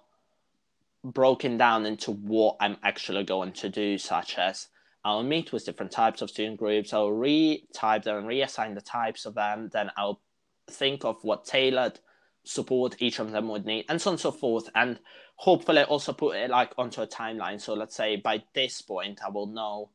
broken 1.03 1.57
down 1.57 1.85
into 1.85 2.11
what 2.11 2.57
I'm 2.59 2.77
actually 2.83 3.23
going 3.23 3.53
to 3.53 3.69
do, 3.69 3.97
such 3.97 4.37
as 4.37 4.67
I'll 5.03 5.23
meet 5.23 5.51
with 5.51 5.65
different 5.65 5.91
types 5.91 6.21
of 6.21 6.29
student 6.29 6.59
groups, 6.59 6.93
I'll 6.93 7.09
retype 7.09 8.03
them 8.03 8.25
reassign 8.25 8.75
the 8.75 8.81
types 8.81 9.25
of 9.25 9.33
them, 9.33 9.69
then 9.73 9.89
I'll 9.97 10.21
think 10.69 11.05
of 11.05 11.23
what 11.23 11.45
tailored 11.45 11.99
support 12.43 12.95
each 12.99 13.19
of 13.19 13.31
them 13.31 13.47
would 13.49 13.65
need, 13.65 13.85
and 13.89 14.01
so 14.01 14.09
on 14.09 14.13
and 14.13 14.19
so 14.19 14.31
forth. 14.31 14.69
And 14.75 14.99
hopefully 15.35 15.83
also 15.83 16.13
put 16.13 16.35
it 16.35 16.49
like 16.49 16.73
onto 16.77 17.01
a 17.01 17.07
timeline. 17.07 17.59
So 17.59 17.73
let's 17.73 17.95
say 17.95 18.15
by 18.15 18.43
this 18.53 18.81
point 18.81 19.19
I 19.25 19.29
will 19.29 19.47
know 19.47 19.89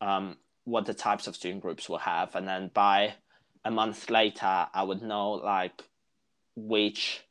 um, 0.00 0.36
what 0.64 0.86
the 0.86 0.94
types 0.94 1.26
of 1.26 1.36
student 1.36 1.62
groups 1.62 1.88
will 1.88 1.98
have, 1.98 2.34
and 2.34 2.46
then 2.46 2.70
by 2.72 3.14
a 3.64 3.70
month 3.70 4.10
later 4.10 4.66
I 4.72 4.82
would 4.82 5.02
know 5.02 5.32
like 5.32 5.82
which 6.56 7.22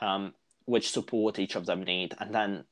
um, 0.00 0.34
which 0.64 0.90
support 0.90 1.38
each 1.38 1.56
of 1.56 1.66
them 1.66 1.82
need, 1.82 2.14
and 2.18 2.34
then 2.34 2.64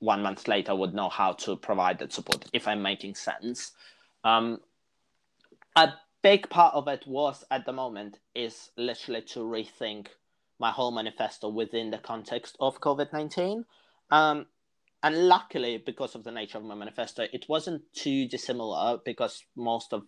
one 0.00 0.22
month 0.22 0.46
later 0.46 0.74
would 0.74 0.94
know 0.94 1.08
how 1.08 1.32
to 1.32 1.56
provide 1.56 1.98
that 1.98 2.12
support. 2.12 2.44
If 2.52 2.68
I'm 2.68 2.82
making 2.82 3.14
sense, 3.14 3.72
um, 4.22 4.60
big 6.30 6.50
part 6.50 6.74
of 6.74 6.86
it 6.88 7.04
was 7.06 7.44
at 7.50 7.64
the 7.64 7.72
moment 7.72 8.18
is 8.34 8.70
literally 8.76 9.22
to 9.22 9.40
rethink 9.40 10.08
my 10.58 10.70
whole 10.70 10.90
manifesto 10.90 11.48
within 11.48 11.90
the 11.90 11.98
context 12.12 12.54
of 12.60 12.80
COVID 12.80 13.12
nineteen. 13.14 13.64
Um, 14.10 14.46
and 15.02 15.28
luckily, 15.28 15.82
because 15.90 16.14
of 16.14 16.24
the 16.24 16.32
nature 16.40 16.58
of 16.58 16.64
my 16.64 16.74
manifesto, 16.74 17.22
it 17.32 17.46
wasn't 17.48 17.82
too 17.94 18.28
dissimilar 18.28 18.98
because 19.10 19.34
most 19.56 19.92
of 19.92 20.02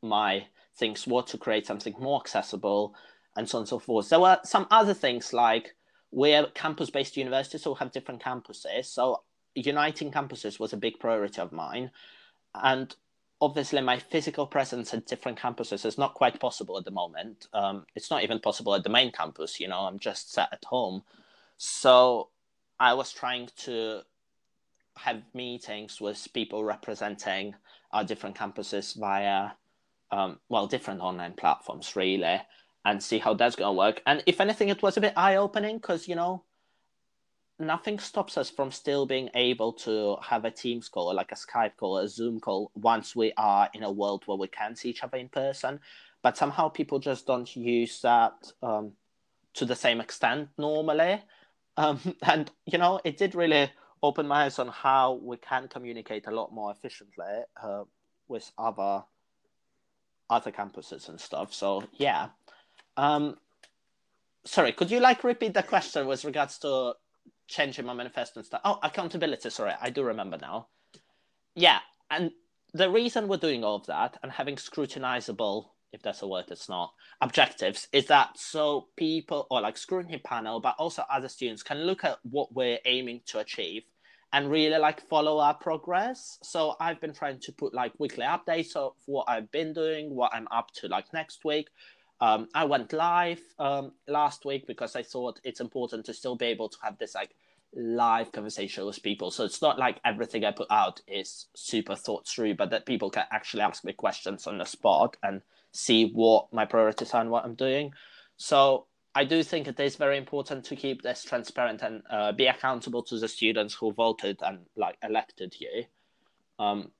my 0.00 0.46
things 0.76 1.06
were 1.06 1.22
to 1.22 1.38
create 1.38 1.66
something 1.66 1.94
more 1.98 2.20
accessible 2.20 2.94
and 3.34 3.48
so 3.48 3.58
on 3.58 3.62
and 3.62 3.68
so 3.68 3.78
forth. 3.80 4.10
There 4.10 4.20
were 4.20 4.38
some 4.44 4.66
other 4.70 4.94
things 4.94 5.32
like 5.32 5.74
we're 6.12 6.46
campus 6.54 6.90
based 6.90 7.16
universities, 7.16 7.62
so 7.62 7.72
we 7.72 7.78
have 7.78 7.90
different 7.90 8.22
campuses. 8.22 8.84
So 8.84 9.22
uniting 9.54 10.12
campuses 10.12 10.60
was 10.60 10.72
a 10.72 10.76
big 10.86 11.00
priority 11.00 11.40
of 11.40 11.50
mine. 11.50 11.90
And 12.54 12.94
obviously, 13.40 13.80
my 13.80 13.98
physical 13.98 14.46
presence 14.46 14.92
at 14.94 15.06
different 15.06 15.38
campuses 15.38 15.84
is 15.84 15.98
not 15.98 16.14
quite 16.14 16.40
possible 16.40 16.76
at 16.76 16.84
the 16.84 16.90
moment. 16.90 17.46
Um, 17.52 17.86
it's 17.94 18.10
not 18.10 18.22
even 18.22 18.40
possible 18.40 18.74
at 18.74 18.82
the 18.82 18.90
main 18.90 19.12
campus, 19.12 19.60
you 19.60 19.68
know, 19.68 19.80
I'm 19.80 19.98
just 19.98 20.32
sat 20.32 20.48
at 20.52 20.64
home. 20.64 21.02
So 21.56 22.28
I 22.80 22.94
was 22.94 23.12
trying 23.12 23.50
to 23.58 24.02
have 24.96 25.22
meetings 25.34 26.00
with 26.00 26.26
people 26.32 26.64
representing 26.64 27.54
our 27.92 28.04
different 28.04 28.36
campuses 28.36 28.98
via, 28.98 29.50
um, 30.10 30.38
well, 30.48 30.66
different 30.66 31.00
online 31.00 31.32
platforms, 31.32 31.94
really, 31.96 32.40
and 32.84 33.02
see 33.02 33.18
how 33.18 33.34
that's 33.34 33.56
going 33.56 33.68
to 33.74 33.78
work. 33.78 34.02
And 34.06 34.22
if 34.26 34.40
anything, 34.40 34.68
it 34.68 34.82
was 34.82 34.96
a 34.96 35.00
bit 35.00 35.14
eye 35.16 35.36
opening 35.36 35.76
because, 35.76 36.08
you 36.08 36.16
know, 36.16 36.42
nothing 37.58 37.98
stops 37.98 38.38
us 38.38 38.50
from 38.50 38.70
still 38.70 39.04
being 39.06 39.28
able 39.34 39.72
to 39.72 40.16
have 40.22 40.44
a 40.44 40.50
Teams 40.50 40.88
call 40.88 41.10
or 41.10 41.14
like 41.14 41.32
a 41.32 41.34
Skype 41.34 41.76
call, 41.76 41.98
a 41.98 42.08
Zoom 42.08 42.40
call 42.40 42.70
once 42.74 43.16
we 43.16 43.32
are 43.36 43.68
in 43.74 43.82
a 43.82 43.90
world 43.90 44.22
where 44.26 44.38
we 44.38 44.48
can 44.48 44.76
see 44.76 44.90
each 44.90 45.02
other 45.02 45.18
in 45.18 45.28
person. 45.28 45.80
But 46.22 46.36
somehow 46.36 46.68
people 46.68 46.98
just 46.98 47.26
don't 47.26 47.54
use 47.56 48.00
that 48.02 48.52
um, 48.62 48.92
to 49.54 49.64
the 49.64 49.76
same 49.76 50.00
extent 50.00 50.48
normally. 50.56 51.22
Um, 51.76 52.00
and, 52.22 52.50
you 52.66 52.78
know, 52.78 53.00
it 53.04 53.16
did 53.16 53.34
really 53.34 53.70
open 54.02 54.28
my 54.28 54.44
eyes 54.44 54.58
on 54.58 54.68
how 54.68 55.14
we 55.22 55.36
can 55.36 55.66
communicate 55.68 56.26
a 56.28 56.30
lot 56.30 56.52
more 56.52 56.70
efficiently 56.70 57.42
uh, 57.62 57.84
with 58.28 58.50
other 58.56 59.02
other 60.30 60.52
campuses 60.52 61.08
and 61.08 61.18
stuff. 61.18 61.54
So 61.54 61.84
yeah. 61.96 62.28
Um, 62.98 63.38
sorry, 64.44 64.72
could 64.72 64.90
you 64.90 65.00
like 65.00 65.24
repeat 65.24 65.54
the 65.54 65.62
question 65.62 66.06
with 66.06 66.24
regards 66.24 66.58
to 66.58 66.94
changing 67.48 67.86
my 67.86 67.94
manifesto 67.94 68.40
and 68.40 68.46
stuff? 68.46 68.60
Oh, 68.64 68.78
accountability. 68.82 69.50
Sorry, 69.50 69.72
I 69.80 69.90
do 69.90 70.02
remember 70.04 70.38
now. 70.40 70.68
Yeah, 71.54 71.80
and 72.10 72.30
the 72.74 72.90
reason 72.90 73.28
we're 73.28 73.38
doing 73.38 73.64
all 73.64 73.76
of 73.76 73.86
that 73.86 74.18
and 74.22 74.30
having 74.30 74.56
scrutinizable 74.56 75.66
if 75.92 76.02
that's 76.02 76.22
a 76.22 76.26
word 76.26 76.44
it's 76.48 76.68
not 76.68 76.92
objectives 77.20 77.88
is 77.92 78.06
that 78.06 78.36
so 78.38 78.88
people 78.96 79.46
or 79.50 79.60
like 79.60 79.78
scrutiny 79.78 80.18
panel 80.18 80.60
but 80.60 80.74
also 80.78 81.02
other 81.10 81.28
students 81.28 81.62
can 81.62 81.78
look 81.78 82.04
at 82.04 82.18
what 82.22 82.54
we're 82.54 82.78
aiming 82.84 83.20
to 83.26 83.38
achieve 83.38 83.84
and 84.32 84.50
really 84.50 84.76
like 84.76 85.00
follow 85.08 85.38
our 85.38 85.54
progress 85.54 86.38
so 86.42 86.74
i've 86.80 87.00
been 87.00 87.14
trying 87.14 87.38
to 87.40 87.52
put 87.52 87.72
like 87.72 87.92
weekly 87.98 88.24
updates 88.24 88.76
of 88.76 88.92
what 89.06 89.24
i've 89.28 89.50
been 89.50 89.72
doing 89.72 90.14
what 90.14 90.30
i'm 90.34 90.48
up 90.50 90.70
to 90.72 90.88
like 90.88 91.06
next 91.14 91.44
week 91.44 91.68
um, 92.20 92.48
i 92.54 92.64
went 92.64 92.92
live 92.92 93.40
um, 93.58 93.92
last 94.06 94.44
week 94.44 94.66
because 94.66 94.96
i 94.96 95.02
thought 95.02 95.40
it's 95.44 95.60
important 95.60 96.04
to 96.04 96.14
still 96.14 96.36
be 96.36 96.46
able 96.46 96.68
to 96.68 96.78
have 96.82 96.98
this 96.98 97.14
like 97.14 97.34
live 97.74 98.32
conversation 98.32 98.86
with 98.86 99.02
people 99.02 99.30
so 99.30 99.44
it's 99.44 99.60
not 99.60 99.78
like 99.78 100.00
everything 100.04 100.44
i 100.44 100.50
put 100.50 100.70
out 100.70 101.02
is 101.06 101.46
super 101.54 101.94
thought 101.94 102.26
through 102.26 102.54
but 102.54 102.70
that 102.70 102.86
people 102.86 103.10
can 103.10 103.24
actually 103.30 103.62
ask 103.62 103.84
me 103.84 103.92
questions 103.92 104.46
on 104.46 104.56
the 104.58 104.64
spot 104.64 105.16
and 105.22 105.42
see 105.72 106.10
what 106.12 106.52
my 106.52 106.64
priorities 106.64 107.12
are 107.12 107.20
and 107.20 107.30
what 107.30 107.44
I'm 107.44 107.54
doing. 107.54 107.92
So 108.36 108.86
I 109.14 109.24
do 109.24 109.42
think 109.42 109.66
it 109.66 109.80
is 109.80 109.96
very 109.96 110.16
important 110.16 110.64
to 110.66 110.76
keep 110.76 111.02
this 111.02 111.24
transparent 111.24 111.82
and 111.82 112.02
uh, 112.10 112.32
be 112.32 112.46
accountable 112.46 113.02
to 113.04 113.18
the 113.18 113.28
students 113.28 113.74
who 113.74 113.92
voted 113.92 114.38
and 114.42 114.66
like 114.76 114.96
elected 115.02 115.54
you. 115.58 115.84
Um, 116.58 116.90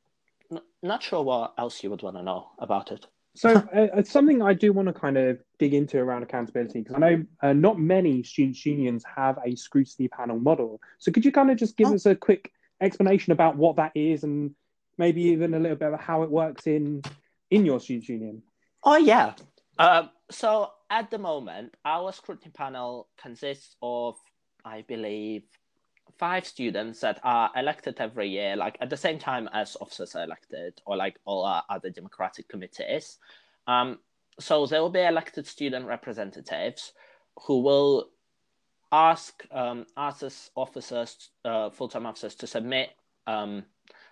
n- 0.50 0.60
not 0.82 1.02
sure 1.02 1.22
what 1.22 1.54
else 1.58 1.82
you 1.82 1.90
would 1.90 2.02
want 2.02 2.16
to 2.16 2.22
know 2.22 2.50
about 2.58 2.92
it. 2.92 3.06
So 3.38 3.50
uh, 3.54 3.86
it's 3.94 4.10
something 4.10 4.42
I 4.42 4.52
do 4.52 4.72
want 4.72 4.88
to 4.88 4.92
kind 4.92 5.16
of 5.16 5.38
dig 5.60 5.72
into 5.72 5.96
around 5.96 6.24
accountability 6.24 6.80
because 6.80 6.96
I 6.96 6.98
know 6.98 7.24
uh, 7.40 7.52
not 7.52 7.78
many 7.78 8.24
students 8.24 8.66
unions 8.66 9.04
have 9.14 9.38
a 9.46 9.54
scrutiny 9.54 10.08
panel 10.08 10.40
model. 10.40 10.80
So 10.98 11.12
could 11.12 11.24
you 11.24 11.30
kind 11.30 11.48
of 11.48 11.56
just 11.56 11.76
give 11.76 11.86
oh. 11.86 11.94
us 11.94 12.04
a 12.04 12.16
quick 12.16 12.50
explanation 12.80 13.32
about 13.32 13.56
what 13.56 13.76
that 13.76 13.92
is 13.94 14.24
and 14.24 14.50
maybe 14.98 15.22
even 15.22 15.54
a 15.54 15.58
little 15.60 15.76
bit 15.76 15.86
about 15.86 16.00
how 16.00 16.24
it 16.24 16.30
works 16.30 16.66
in 16.66 17.02
in 17.52 17.64
your 17.64 17.78
students 17.78 18.08
union? 18.08 18.42
Oh 18.82 18.96
yeah. 18.96 19.34
Um, 19.78 20.10
so 20.32 20.72
at 20.90 21.08
the 21.12 21.18
moment, 21.18 21.76
our 21.84 22.12
scrutiny 22.12 22.50
panel 22.52 23.08
consists 23.22 23.76
of, 23.80 24.16
I 24.64 24.82
believe, 24.82 25.44
five 26.18 26.46
students 26.46 27.00
that 27.00 27.20
are 27.22 27.50
elected 27.56 27.96
every 28.00 28.28
year, 28.28 28.56
like 28.56 28.76
at 28.80 28.90
the 28.90 28.96
same 28.96 29.18
time 29.18 29.48
as 29.52 29.76
officers 29.80 30.14
are 30.14 30.24
elected, 30.24 30.80
or 30.84 30.96
like 30.96 31.18
all 31.24 31.44
our 31.44 31.62
other 31.70 31.90
democratic 31.90 32.48
committees. 32.48 33.18
Um, 33.66 33.98
so 34.40 34.66
there 34.66 34.80
will 34.80 34.90
be 34.90 35.00
elected 35.00 35.46
student 35.46 35.86
representatives 35.86 36.92
who 37.42 37.60
will 37.60 38.10
ask 38.90 39.44
um, 39.52 39.86
officers, 39.96 41.30
uh, 41.44 41.70
full 41.70 41.88
time 41.88 42.06
officers, 42.06 42.34
to 42.36 42.46
submit 42.46 42.90
um, 43.26 43.64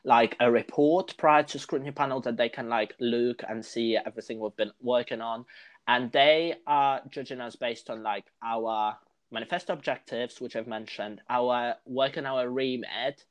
like 0.04 0.36
a 0.40 0.50
report 0.50 1.14
prior 1.18 1.42
to 1.42 1.58
scrutiny 1.58 1.90
panel 1.90 2.20
that 2.20 2.36
they 2.36 2.48
can 2.48 2.68
like 2.68 2.94
look 3.00 3.42
and 3.48 3.64
see 3.64 3.96
everything 3.96 4.38
we've 4.38 4.56
been 4.56 4.72
working 4.80 5.20
on 5.20 5.44
and 5.88 6.10
they 6.12 6.54
are 6.66 7.00
judging 7.10 7.40
us 7.40 7.56
based 7.56 7.90
on 7.90 8.02
like 8.02 8.24
our 8.42 8.96
manifesto 9.30 9.72
objectives 9.72 10.40
which 10.40 10.56
i've 10.56 10.66
mentioned 10.66 11.20
our 11.28 11.74
work 11.84 12.16
on 12.18 12.26
our 12.26 12.48
remit 12.48 13.24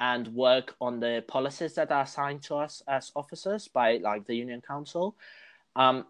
and 0.00 0.28
work 0.28 0.74
on 0.80 1.00
the 1.00 1.24
policies 1.26 1.74
that 1.74 1.90
are 1.90 2.02
assigned 2.02 2.42
to 2.42 2.54
us 2.54 2.82
as 2.86 3.12
officers 3.16 3.68
by 3.68 3.96
like 3.98 4.26
the 4.26 4.36
union 4.36 4.60
council 4.60 5.16
um, 5.76 6.04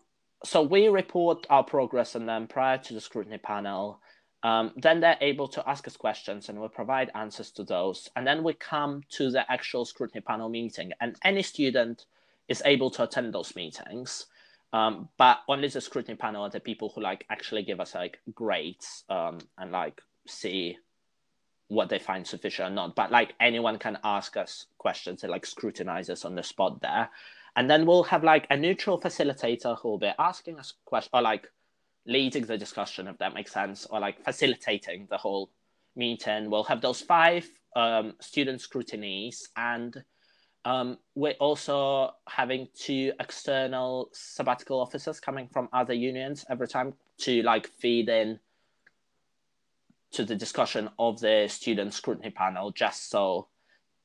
so 0.44 0.62
we 0.62 0.88
report 0.88 1.46
our 1.50 1.64
progress 1.64 2.14
on 2.14 2.26
them 2.26 2.46
prior 2.46 2.78
to 2.78 2.94
the 2.94 3.00
scrutiny 3.00 3.38
panel 3.38 4.00
um, 4.46 4.70
then 4.76 5.00
they're 5.00 5.18
able 5.20 5.48
to 5.48 5.68
ask 5.68 5.88
us 5.88 5.96
questions 5.96 6.48
and 6.48 6.60
we'll 6.60 6.68
provide 6.68 7.10
answers 7.16 7.50
to 7.50 7.64
those. 7.64 8.08
And 8.14 8.24
then 8.24 8.44
we 8.44 8.52
come 8.54 9.02
to 9.10 9.28
the 9.28 9.50
actual 9.50 9.84
scrutiny 9.84 10.20
panel 10.20 10.48
meeting, 10.48 10.92
and 11.00 11.16
any 11.24 11.42
student 11.42 12.06
is 12.46 12.62
able 12.64 12.90
to 12.90 13.02
attend 13.02 13.34
those 13.34 13.56
meetings. 13.56 14.26
Um, 14.76 15.08
but 15.16 15.38
only 15.48 15.68
the 15.68 15.80
scrutiny 15.80 16.16
panel 16.16 16.42
are 16.42 16.50
the 16.50 16.60
people 16.60 16.92
who 16.94 17.00
like 17.00 17.24
actually 17.30 17.62
give 17.62 17.80
us 17.80 17.94
like 17.94 18.18
grades 18.34 19.04
um, 19.08 19.38
and 19.56 19.72
like 19.72 20.02
see 20.26 20.76
what 21.68 21.88
they 21.88 21.98
find 21.98 22.26
sufficient 22.26 22.72
or 22.72 22.74
not. 22.74 22.94
But 22.94 23.10
like 23.10 23.32
anyone 23.40 23.78
can 23.78 23.98
ask 24.04 24.36
us 24.36 24.66
questions 24.76 25.22
and 25.22 25.32
like 25.32 25.46
scrutinize 25.46 26.10
us 26.10 26.26
on 26.26 26.34
the 26.34 26.42
spot 26.42 26.82
there. 26.82 27.08
And 27.56 27.70
then 27.70 27.86
we'll 27.86 28.02
have 28.02 28.22
like 28.22 28.46
a 28.50 28.56
neutral 28.56 29.00
facilitator 29.00 29.78
who 29.78 29.88
will 29.88 29.98
be 29.98 30.12
asking 30.18 30.58
us 30.58 30.74
questions 30.84 31.10
or 31.14 31.22
like 31.22 31.50
leading 32.06 32.44
the 32.44 32.58
discussion, 32.58 33.08
if 33.08 33.16
that 33.16 33.32
makes 33.32 33.52
sense, 33.52 33.86
or 33.86 33.98
like 33.98 34.22
facilitating 34.26 35.06
the 35.08 35.16
whole 35.16 35.48
meeting. 35.96 36.50
We'll 36.50 36.64
have 36.64 36.82
those 36.82 37.00
five 37.00 37.48
um, 37.74 38.12
student 38.20 38.60
scrutinies, 38.60 39.48
and 39.56 40.04
um, 40.66 40.98
we're 41.14 41.34
also 41.34 42.10
having 42.28 42.66
two 42.74 43.12
external 43.20 44.10
sabbatical 44.12 44.80
officers 44.80 45.20
coming 45.20 45.46
from 45.46 45.68
other 45.72 45.94
unions 45.94 46.44
every 46.50 46.66
time 46.66 46.92
to 47.18 47.40
like 47.44 47.68
feed 47.68 48.08
in 48.08 48.40
to 50.10 50.24
the 50.24 50.34
discussion 50.34 50.90
of 50.98 51.20
the 51.20 51.46
student 51.48 51.94
scrutiny 51.94 52.30
panel, 52.30 52.72
just 52.72 53.10
so 53.10 53.46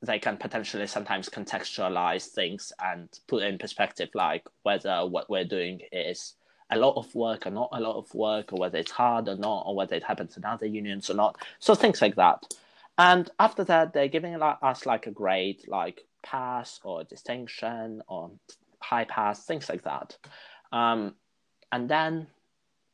they 0.04 0.20
can 0.20 0.38
potentially 0.38 0.86
sometimes 0.86 1.30
contextualize 1.30 2.28
things 2.28 2.72
and 2.80 3.10
put 3.28 3.42
in 3.42 3.58
perspective, 3.58 4.10
like 4.14 4.46
whether 4.62 5.08
what 5.08 5.32
we're 5.32 5.44
doing 5.44 5.82
is 5.92 6.36
a 6.70 6.78
lot 6.78 6.96
of 6.96 7.14
work 7.16 7.48
or 7.48 7.52
not 7.52 7.70
a 7.72 7.80
lot 7.80 7.98
of 7.98 8.14
work, 8.14 8.54
or 8.54 8.60
whether 8.60 8.78
it's 8.78 8.92
hard 8.92 9.28
or 9.28 9.36
not, 9.36 9.64
or 9.66 9.76
whether 9.76 9.96
it 9.96 10.04
happens 10.04 10.38
in 10.38 10.46
other 10.46 10.68
unions 10.68 11.10
or 11.10 11.16
not. 11.16 11.38
So 11.58 11.74
things 11.74 12.04
like 12.04 12.18
that. 12.18 12.54
And 13.00 13.32
after 13.40 13.64
that, 13.64 13.94
they're 13.94 14.08
giving 14.08 14.40
us 14.40 14.86
like 14.86 15.08
a 15.08 15.12
grade, 15.12 15.64
like 15.68 16.06
pass 16.24 16.80
or 16.84 17.04
distinction 17.04 18.02
or 18.08 18.32
high 18.80 19.06
pass, 19.06 19.46
things 19.46 19.70
like 19.70 19.84
that. 19.84 20.18
Um, 20.72 21.16
and 21.72 21.90
then 21.90 22.28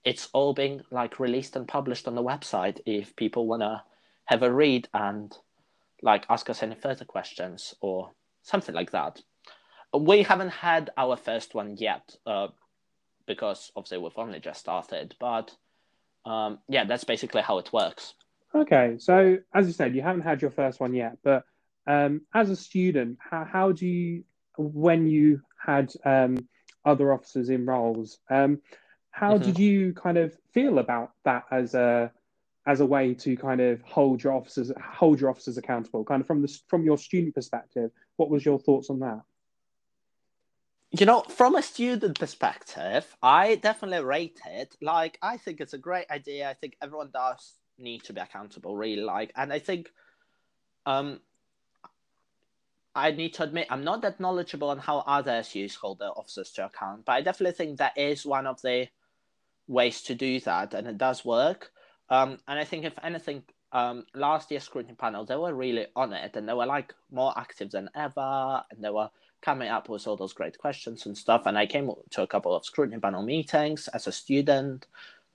it's 0.03 0.29
all 0.33 0.53
being 0.53 0.81
like 0.91 1.19
released 1.19 1.55
and 1.55 1.67
published 1.67 2.07
on 2.07 2.15
the 2.15 2.23
website 2.23 2.79
if 2.85 3.15
people 3.15 3.47
want 3.47 3.61
to 3.61 3.83
have 4.25 4.43
a 4.43 4.51
read 4.51 4.87
and 4.93 5.35
like 6.01 6.25
ask 6.29 6.49
us 6.49 6.63
any 6.63 6.75
further 6.75 7.05
questions 7.05 7.75
or 7.81 8.11
something 8.43 8.75
like 8.75 8.91
that. 8.91 9.21
We 9.97 10.23
haven't 10.23 10.49
had 10.49 10.91
our 10.97 11.17
first 11.17 11.55
one 11.55 11.77
yet. 11.77 12.15
Uh, 12.25 12.47
because 13.27 13.71
obviously 13.75 13.99
we've 13.99 14.17
only 14.17 14.39
just 14.39 14.59
started. 14.59 15.15
But 15.19 15.55
um, 16.25 16.59
yeah, 16.67 16.85
that's 16.85 17.03
basically 17.03 17.43
how 17.43 17.59
it 17.59 17.71
works. 17.71 18.15
Okay, 18.55 18.95
so 18.97 19.37
as 19.53 19.67
you 19.67 19.73
said, 19.73 19.93
you 19.93 20.01
haven't 20.01 20.21
had 20.21 20.41
your 20.41 20.49
first 20.49 20.79
one 20.79 20.95
yet, 20.95 21.17
but 21.23 21.43
um, 21.87 22.21
as 22.33 22.49
a 22.49 22.55
student, 22.55 23.17
how, 23.19 23.45
how 23.45 23.71
do 23.71 23.87
you, 23.87 24.23
when 24.57 25.07
you 25.07 25.41
had 25.57 25.91
um, 26.03 26.47
other 26.85 27.13
officers 27.13 27.49
in 27.49 27.65
roles, 27.65 28.19
um, 28.29 28.61
how 29.17 29.33
mm-hmm. 29.33 29.45
did 29.45 29.59
you 29.59 29.93
kind 29.93 30.17
of 30.17 30.37
feel 30.53 30.77
about 30.77 31.11
that 31.25 31.45
as 31.51 31.73
a 31.73 32.11
as 32.67 32.81
a 32.81 32.85
way 32.85 33.13
to 33.13 33.37
kind 33.37 33.61
of 33.61 33.81
hold 33.81 34.21
your 34.21 34.33
officers 34.33 34.71
hold 34.79 35.19
your 35.19 35.31
officers 35.31 35.57
accountable? 35.57 36.05
Kind 36.05 36.21
of 36.21 36.27
from 36.27 36.43
the 36.43 36.59
from 36.67 36.83
your 36.83 36.97
student 36.99 37.33
perspective 37.33 37.89
what 38.17 38.29
was 38.29 38.45
your 38.45 38.59
thoughts 38.59 38.89
on 38.89 38.99
that? 38.99 39.21
You 40.91 41.07
know 41.07 41.21
from 41.21 41.55
a 41.55 41.63
student 41.63 42.19
perspective 42.19 43.05
i 43.23 43.55
definitely 43.55 44.05
rate 44.05 44.39
it. 44.45 44.75
Like 44.81 45.17
i 45.21 45.37
think 45.37 45.61
it's 45.61 45.73
a 45.73 45.79
great 45.79 46.09
idea. 46.11 46.47
I 46.49 46.53
think 46.53 46.77
everyone 46.79 47.09
does 47.11 47.55
need 47.79 48.03
to 48.03 48.13
be 48.13 48.21
accountable 48.21 48.75
really. 48.75 49.01
Like 49.01 49.31
and 49.35 49.51
i 49.51 49.57
think 49.57 49.89
um 50.85 51.21
I 52.97 53.11
need 53.11 53.33
to 53.35 53.43
admit 53.43 53.67
I'm 53.69 53.83
not 53.83 54.01
that 54.01 54.19
knowledgeable 54.19 54.69
on 54.69 54.79
how 54.79 54.99
others 54.99 55.55
use 55.55 55.75
hold 55.75 55.99
their 55.99 56.17
officers 56.17 56.51
to 56.53 56.65
account, 56.65 57.05
but 57.05 57.13
I 57.13 57.21
definitely 57.21 57.53
think 57.53 57.77
that 57.77 57.97
is 57.97 58.25
one 58.25 58.47
of 58.47 58.61
the 58.61 58.87
ways 59.67 60.01
to 60.03 60.15
do 60.15 60.39
that, 60.41 60.73
and 60.73 60.87
it 60.87 60.97
does 60.97 61.23
work. 61.23 61.71
Um, 62.09 62.39
and 62.47 62.59
I 62.59 62.63
think 62.63 62.85
if 62.85 62.93
anything, 63.03 63.43
um, 63.71 64.05
last 64.15 64.49
year's 64.49 64.63
scrutiny 64.63 64.95
panel 64.95 65.25
they 65.25 65.35
were 65.35 65.53
really 65.53 65.87
on 65.95 66.13
it, 66.13 66.35
and 66.35 66.49
they 66.49 66.53
were 66.53 66.65
like 66.65 66.93
more 67.11 67.33
active 67.37 67.71
than 67.71 67.89
ever, 67.95 68.63
and 68.71 68.83
they 68.83 68.89
were 68.89 69.09
coming 69.41 69.69
up 69.69 69.89
with 69.89 70.07
all 70.07 70.17
those 70.17 70.33
great 70.33 70.57
questions 70.57 71.05
and 71.05 71.17
stuff. 71.17 71.43
And 71.45 71.57
I 71.57 71.67
came 71.67 71.91
to 72.11 72.23
a 72.23 72.27
couple 72.27 72.55
of 72.55 72.65
scrutiny 72.65 72.99
panel 72.99 73.21
meetings 73.21 73.87
as 73.89 74.07
a 74.07 74.11
student. 74.11 74.87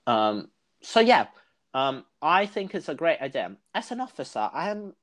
Um, 0.05 0.49
so 0.81 0.99
yeah, 0.99 1.27
um, 1.73 2.05
I 2.21 2.45
think 2.45 2.75
it's 2.75 2.89
a 2.89 2.95
great 2.95 3.21
idea. 3.21 3.55
As 3.73 3.91
an 3.91 4.01
officer, 4.01 4.49
I 4.53 4.69
am 4.69 4.93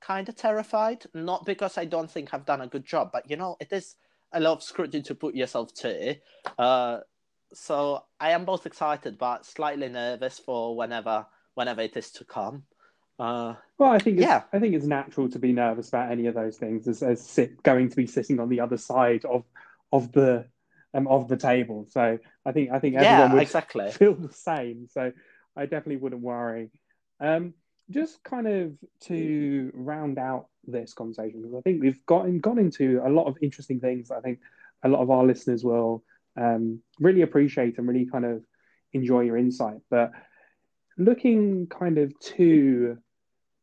kind 0.00 0.28
of 0.28 0.36
terrified. 0.36 1.04
Not 1.14 1.44
because 1.46 1.78
I 1.78 1.84
don't 1.84 2.10
think 2.10 2.32
I've 2.32 2.46
done 2.46 2.60
a 2.60 2.66
good 2.66 2.84
job, 2.84 3.10
but 3.12 3.28
you 3.30 3.36
know, 3.36 3.56
it 3.60 3.72
is 3.72 3.96
a 4.32 4.40
lot 4.40 4.52
of 4.52 4.62
scrutiny 4.62 5.02
to 5.04 5.14
put 5.14 5.34
yourself 5.34 5.74
to. 5.74 6.16
Uh, 6.58 6.98
so 7.52 8.04
I 8.18 8.30
am 8.30 8.44
both 8.44 8.66
excited 8.66 9.18
but 9.18 9.44
slightly 9.44 9.88
nervous 9.88 10.38
for 10.38 10.76
whenever 10.76 11.26
whenever 11.54 11.82
it 11.82 11.96
is 11.96 12.10
to 12.12 12.24
come. 12.24 12.64
Uh, 13.18 13.54
well, 13.76 13.90
I 13.90 13.98
think 13.98 14.18
yeah, 14.18 14.44
I 14.52 14.58
think 14.58 14.74
it's 14.74 14.86
natural 14.86 15.28
to 15.30 15.38
be 15.38 15.52
nervous 15.52 15.88
about 15.88 16.10
any 16.10 16.26
of 16.26 16.34
those 16.34 16.56
things 16.56 16.88
as, 16.88 17.02
as 17.02 17.20
sit, 17.20 17.62
going 17.62 17.90
to 17.90 17.96
be 17.96 18.06
sitting 18.06 18.40
on 18.40 18.48
the 18.48 18.60
other 18.60 18.78
side 18.78 19.24
of 19.24 19.44
of 19.92 20.12
the 20.12 20.46
um, 20.94 21.06
of 21.06 21.28
the 21.28 21.36
table. 21.36 21.86
So 21.90 22.18
I 22.46 22.52
think 22.52 22.70
I 22.70 22.78
think 22.78 22.96
everyone 22.96 23.18
yeah, 23.18 23.34
would 23.34 23.42
exactly. 23.42 23.90
feel 23.92 24.14
the 24.14 24.32
same. 24.32 24.88
So 24.90 25.12
I 25.56 25.62
definitely 25.62 25.96
wouldn't 25.96 26.22
worry. 26.22 26.70
Um, 27.20 27.54
just 27.90 28.22
kind 28.22 28.46
of 28.46 28.72
to 29.00 29.70
round 29.74 30.18
out 30.18 30.46
this 30.66 30.94
conversation 30.94 31.42
because 31.42 31.56
I 31.56 31.60
think 31.62 31.82
we've 31.82 32.04
gotten 32.06 32.38
gone 32.40 32.58
into 32.58 33.00
a 33.04 33.08
lot 33.08 33.26
of 33.26 33.36
interesting 33.42 33.80
things. 33.80 34.10
I 34.10 34.20
think 34.20 34.38
a 34.82 34.88
lot 34.88 35.00
of 35.00 35.10
our 35.10 35.24
listeners 35.24 35.64
will 35.64 36.04
um, 36.36 36.80
really 36.98 37.22
appreciate 37.22 37.78
and 37.78 37.88
really 37.88 38.06
kind 38.06 38.24
of 38.24 38.42
enjoy 38.92 39.20
your 39.20 39.36
insight. 39.36 39.80
But 39.90 40.12
looking 40.96 41.66
kind 41.66 41.98
of 41.98 42.18
to 42.20 42.98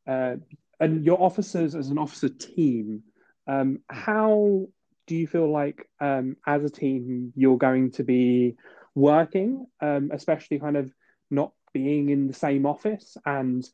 uh, 0.07 0.35
and 0.79 1.05
your 1.05 1.21
officers 1.21 1.75
as 1.75 1.89
an 1.89 1.97
officer 1.97 2.29
team, 2.29 3.03
um, 3.47 3.79
how 3.89 4.67
do 5.07 5.15
you 5.15 5.27
feel 5.27 5.49
like 5.49 5.89
um, 5.99 6.37
as 6.45 6.63
a 6.63 6.69
team 6.69 7.33
you're 7.35 7.57
going 7.57 7.91
to 7.91 8.03
be 8.03 8.55
working, 8.93 9.65
um, 9.81 10.11
especially 10.13 10.59
kind 10.59 10.77
of 10.77 10.91
not 11.31 11.51
being 11.73 12.09
in 12.09 12.27
the 12.27 12.33
same 12.33 12.65
office 12.65 13.17
and 13.25 13.67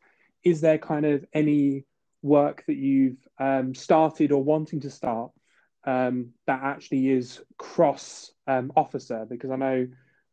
is 0.43 0.61
there 0.61 0.77
kind 0.77 1.05
of 1.05 1.25
any 1.33 1.85
work 2.21 2.63
that 2.67 2.75
you've 2.75 3.17
um, 3.39 3.75
started 3.75 4.31
or 4.31 4.43
wanting 4.43 4.79
to 4.81 4.89
start 4.89 5.31
um, 5.85 6.29
that 6.47 6.61
actually 6.63 7.09
is 7.09 7.41
cross 7.57 8.31
um, 8.47 8.71
officer? 8.75 9.25
Because 9.29 9.51
I 9.51 9.55
know, 9.55 9.87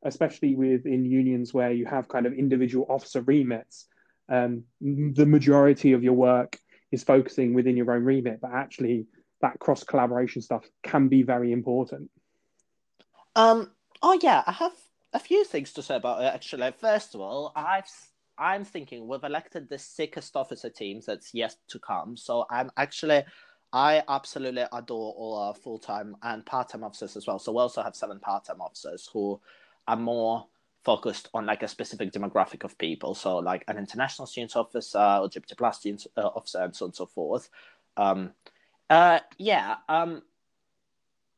especially 0.04 0.54
within 0.54 1.04
unions 1.04 1.52
where 1.52 1.72
you 1.72 1.86
have 1.86 2.08
kind 2.08 2.26
of 2.26 2.32
individual 2.32 2.86
officer 2.88 3.20
remits, 3.20 3.86
um, 4.28 4.64
the 4.80 5.26
majority 5.26 5.92
of 5.92 6.04
your 6.04 6.12
work 6.12 6.58
is 6.92 7.02
focusing 7.02 7.54
within 7.54 7.76
your 7.76 7.90
own 7.92 8.04
remit, 8.04 8.40
but 8.40 8.52
actually 8.52 9.06
that 9.40 9.58
cross 9.58 9.84
collaboration 9.84 10.42
stuff 10.42 10.64
can 10.82 11.08
be 11.08 11.22
very 11.22 11.52
important. 11.52 12.10
Um. 13.36 13.70
Oh 14.02 14.18
yeah, 14.22 14.42
I 14.46 14.52
have 14.52 14.72
a 15.12 15.18
few 15.18 15.44
things 15.44 15.72
to 15.74 15.82
say 15.82 15.96
about 15.96 16.22
it. 16.22 16.34
Actually, 16.34 16.72
first 16.72 17.14
of 17.14 17.20
all, 17.20 17.52
I've 17.54 17.88
I'm 18.40 18.64
thinking 18.64 19.06
we've 19.06 19.22
elected 19.22 19.68
the 19.68 19.78
sickest 19.78 20.34
officer 20.34 20.70
teams 20.70 21.06
that's 21.06 21.34
yet 21.34 21.54
to 21.68 21.78
come. 21.78 22.16
So 22.16 22.46
I'm 22.50 22.70
actually, 22.76 23.22
I 23.72 24.02
absolutely 24.08 24.64
adore 24.72 25.12
all 25.12 25.38
our 25.38 25.54
full 25.54 25.78
time 25.78 26.16
and 26.22 26.44
part 26.44 26.70
time 26.70 26.82
officers 26.82 27.16
as 27.16 27.26
well. 27.26 27.38
So 27.38 27.52
we 27.52 27.58
also 27.58 27.82
have 27.82 27.94
seven 27.94 28.18
part 28.18 28.46
time 28.46 28.62
officers 28.62 29.08
who 29.12 29.38
are 29.86 29.96
more 29.96 30.46
focused 30.82 31.28
on 31.34 31.44
like 31.44 31.62
a 31.62 31.68
specific 31.68 32.12
demographic 32.12 32.64
of 32.64 32.78
people. 32.78 33.14
So 33.14 33.36
like 33.38 33.62
an 33.68 33.76
international 33.76 34.26
students 34.26 34.56
officer, 34.56 34.98
LGBT 34.98 35.58
plus 35.58 35.78
students 35.78 36.06
uh, 36.16 36.22
officer, 36.22 36.62
and 36.62 36.74
so 36.74 36.86
on 36.86 36.88
and 36.88 36.96
so 36.96 37.06
forth. 37.06 37.50
Um, 37.98 38.32
uh, 38.88 39.20
yeah. 39.36 39.76
Um, 39.88 40.22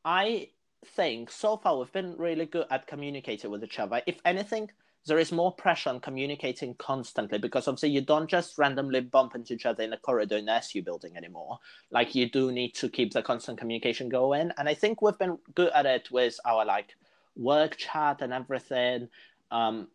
I 0.05 0.49
think 0.95 1.31
so 1.31 1.57
far 1.57 1.77
we've 1.77 1.91
been 1.91 2.15
really 2.17 2.45
good 2.45 2.67
at 2.71 2.87
communicating 2.87 3.51
with 3.51 3.63
each 3.63 3.79
other. 3.79 4.01
If 4.05 4.19
anything, 4.23 4.71
there 5.05 5.19
is 5.19 5.31
more 5.31 5.51
pressure 5.51 5.89
on 5.89 5.99
communicating 5.99 6.75
constantly 6.75 7.37
because 7.37 7.67
obviously 7.67 7.89
you 7.89 8.01
don't 8.01 8.29
just 8.29 8.57
randomly 8.57 9.01
bump 9.01 9.35
into 9.35 9.53
each 9.53 9.65
other 9.65 9.83
in 9.83 9.91
a 9.91 9.97
corridor 9.97 10.37
in 10.37 10.45
the 10.45 10.53
SU 10.53 10.81
building 10.81 11.17
anymore. 11.17 11.59
Like 11.91 12.15
you 12.15 12.29
do 12.29 12.51
need 12.51 12.73
to 12.75 12.89
keep 12.89 13.11
the 13.11 13.21
constant 13.21 13.57
communication 13.57 14.07
going. 14.07 14.51
And 14.57 14.69
I 14.69 14.73
think 14.73 15.01
we've 15.01 15.17
been 15.17 15.37
good 15.55 15.71
at 15.73 15.85
it 15.85 16.09
with 16.09 16.39
our 16.45 16.63
like 16.63 16.95
work 17.35 17.75
chat 17.75 18.21
and 18.21 18.31
everything. 18.31 19.09
Um, 19.51 19.89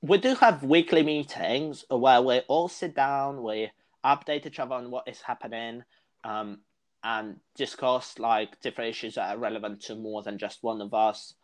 we 0.00 0.18
do 0.18 0.34
have 0.34 0.64
weekly 0.64 1.04
meetings 1.04 1.84
where 1.88 2.20
we 2.20 2.40
all 2.48 2.68
sit 2.68 2.96
down, 2.96 3.44
we 3.44 3.70
update 4.04 4.44
each 4.44 4.58
other 4.58 4.74
on 4.74 4.90
what 4.90 5.06
is 5.06 5.20
happening, 5.20 5.84
um, 6.24 6.58
and 7.04 7.38
discuss 7.56 8.18
like 8.18 8.60
different 8.60 8.90
issues 8.90 9.14
that 9.14 9.34
are 9.34 9.38
relevant 9.38 9.82
to 9.82 9.94
more 9.94 10.22
than 10.22 10.38
just 10.38 10.62
one 10.64 10.80
of 10.80 10.92
us. 10.92 11.34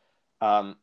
Um, 0.41 0.77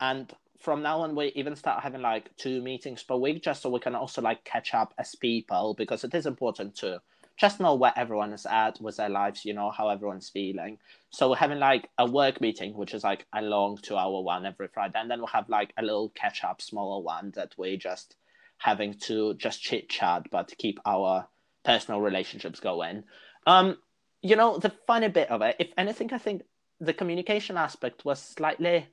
and 0.00 0.32
from 0.60 0.82
now 0.82 1.00
on 1.00 1.16
we 1.16 1.32
even 1.34 1.56
start 1.56 1.82
having 1.82 2.02
like 2.02 2.36
two 2.36 2.62
meetings 2.62 3.02
per 3.02 3.16
week 3.16 3.42
just 3.42 3.62
so 3.62 3.70
we 3.70 3.80
can 3.80 3.94
also 3.94 4.22
like 4.22 4.44
catch 4.44 4.74
up 4.74 4.94
as 4.98 5.14
people 5.14 5.74
because 5.76 6.04
it 6.04 6.14
is 6.14 6.26
important 6.26 6.76
to 6.76 7.00
just 7.36 7.58
know 7.58 7.74
where 7.74 7.94
everyone 7.96 8.34
is 8.34 8.46
at 8.46 8.80
with 8.80 8.98
their 8.98 9.08
lives 9.08 9.44
you 9.44 9.54
know 9.54 9.70
how 9.70 9.88
everyone's 9.88 10.28
feeling. 10.28 10.78
So 11.08 11.30
we're 11.30 11.36
having 11.36 11.58
like 11.58 11.88
a 11.98 12.04
work 12.04 12.40
meeting 12.40 12.74
which 12.74 12.92
is 12.94 13.02
like 13.02 13.26
a 13.32 13.40
long 13.40 13.78
two 13.78 13.96
hour 13.96 14.20
one 14.20 14.44
every 14.44 14.68
friday 14.68 15.00
and 15.00 15.10
then 15.10 15.18
we'll 15.18 15.28
have 15.28 15.48
like 15.48 15.72
a 15.78 15.82
little 15.82 16.10
catch 16.10 16.44
up 16.44 16.60
smaller 16.60 17.02
one 17.02 17.32
that 17.34 17.54
we 17.56 17.76
just 17.76 18.16
having 18.58 18.92
to 18.92 19.34
just 19.34 19.62
chit 19.62 19.88
chat 19.88 20.26
but 20.30 20.52
keep 20.58 20.78
our 20.84 21.26
personal 21.64 22.00
relationships 22.00 22.60
going. 22.60 23.04
Um 23.46 23.78
you 24.22 24.36
know 24.36 24.58
the 24.58 24.72
funny 24.86 25.08
bit 25.08 25.30
of 25.30 25.40
it 25.40 25.56
if 25.58 25.68
anything 25.78 26.12
i 26.12 26.18
think 26.18 26.42
the 26.78 26.92
communication 26.92 27.56
aspect 27.56 28.04
was 28.04 28.20
slightly 28.20 28.86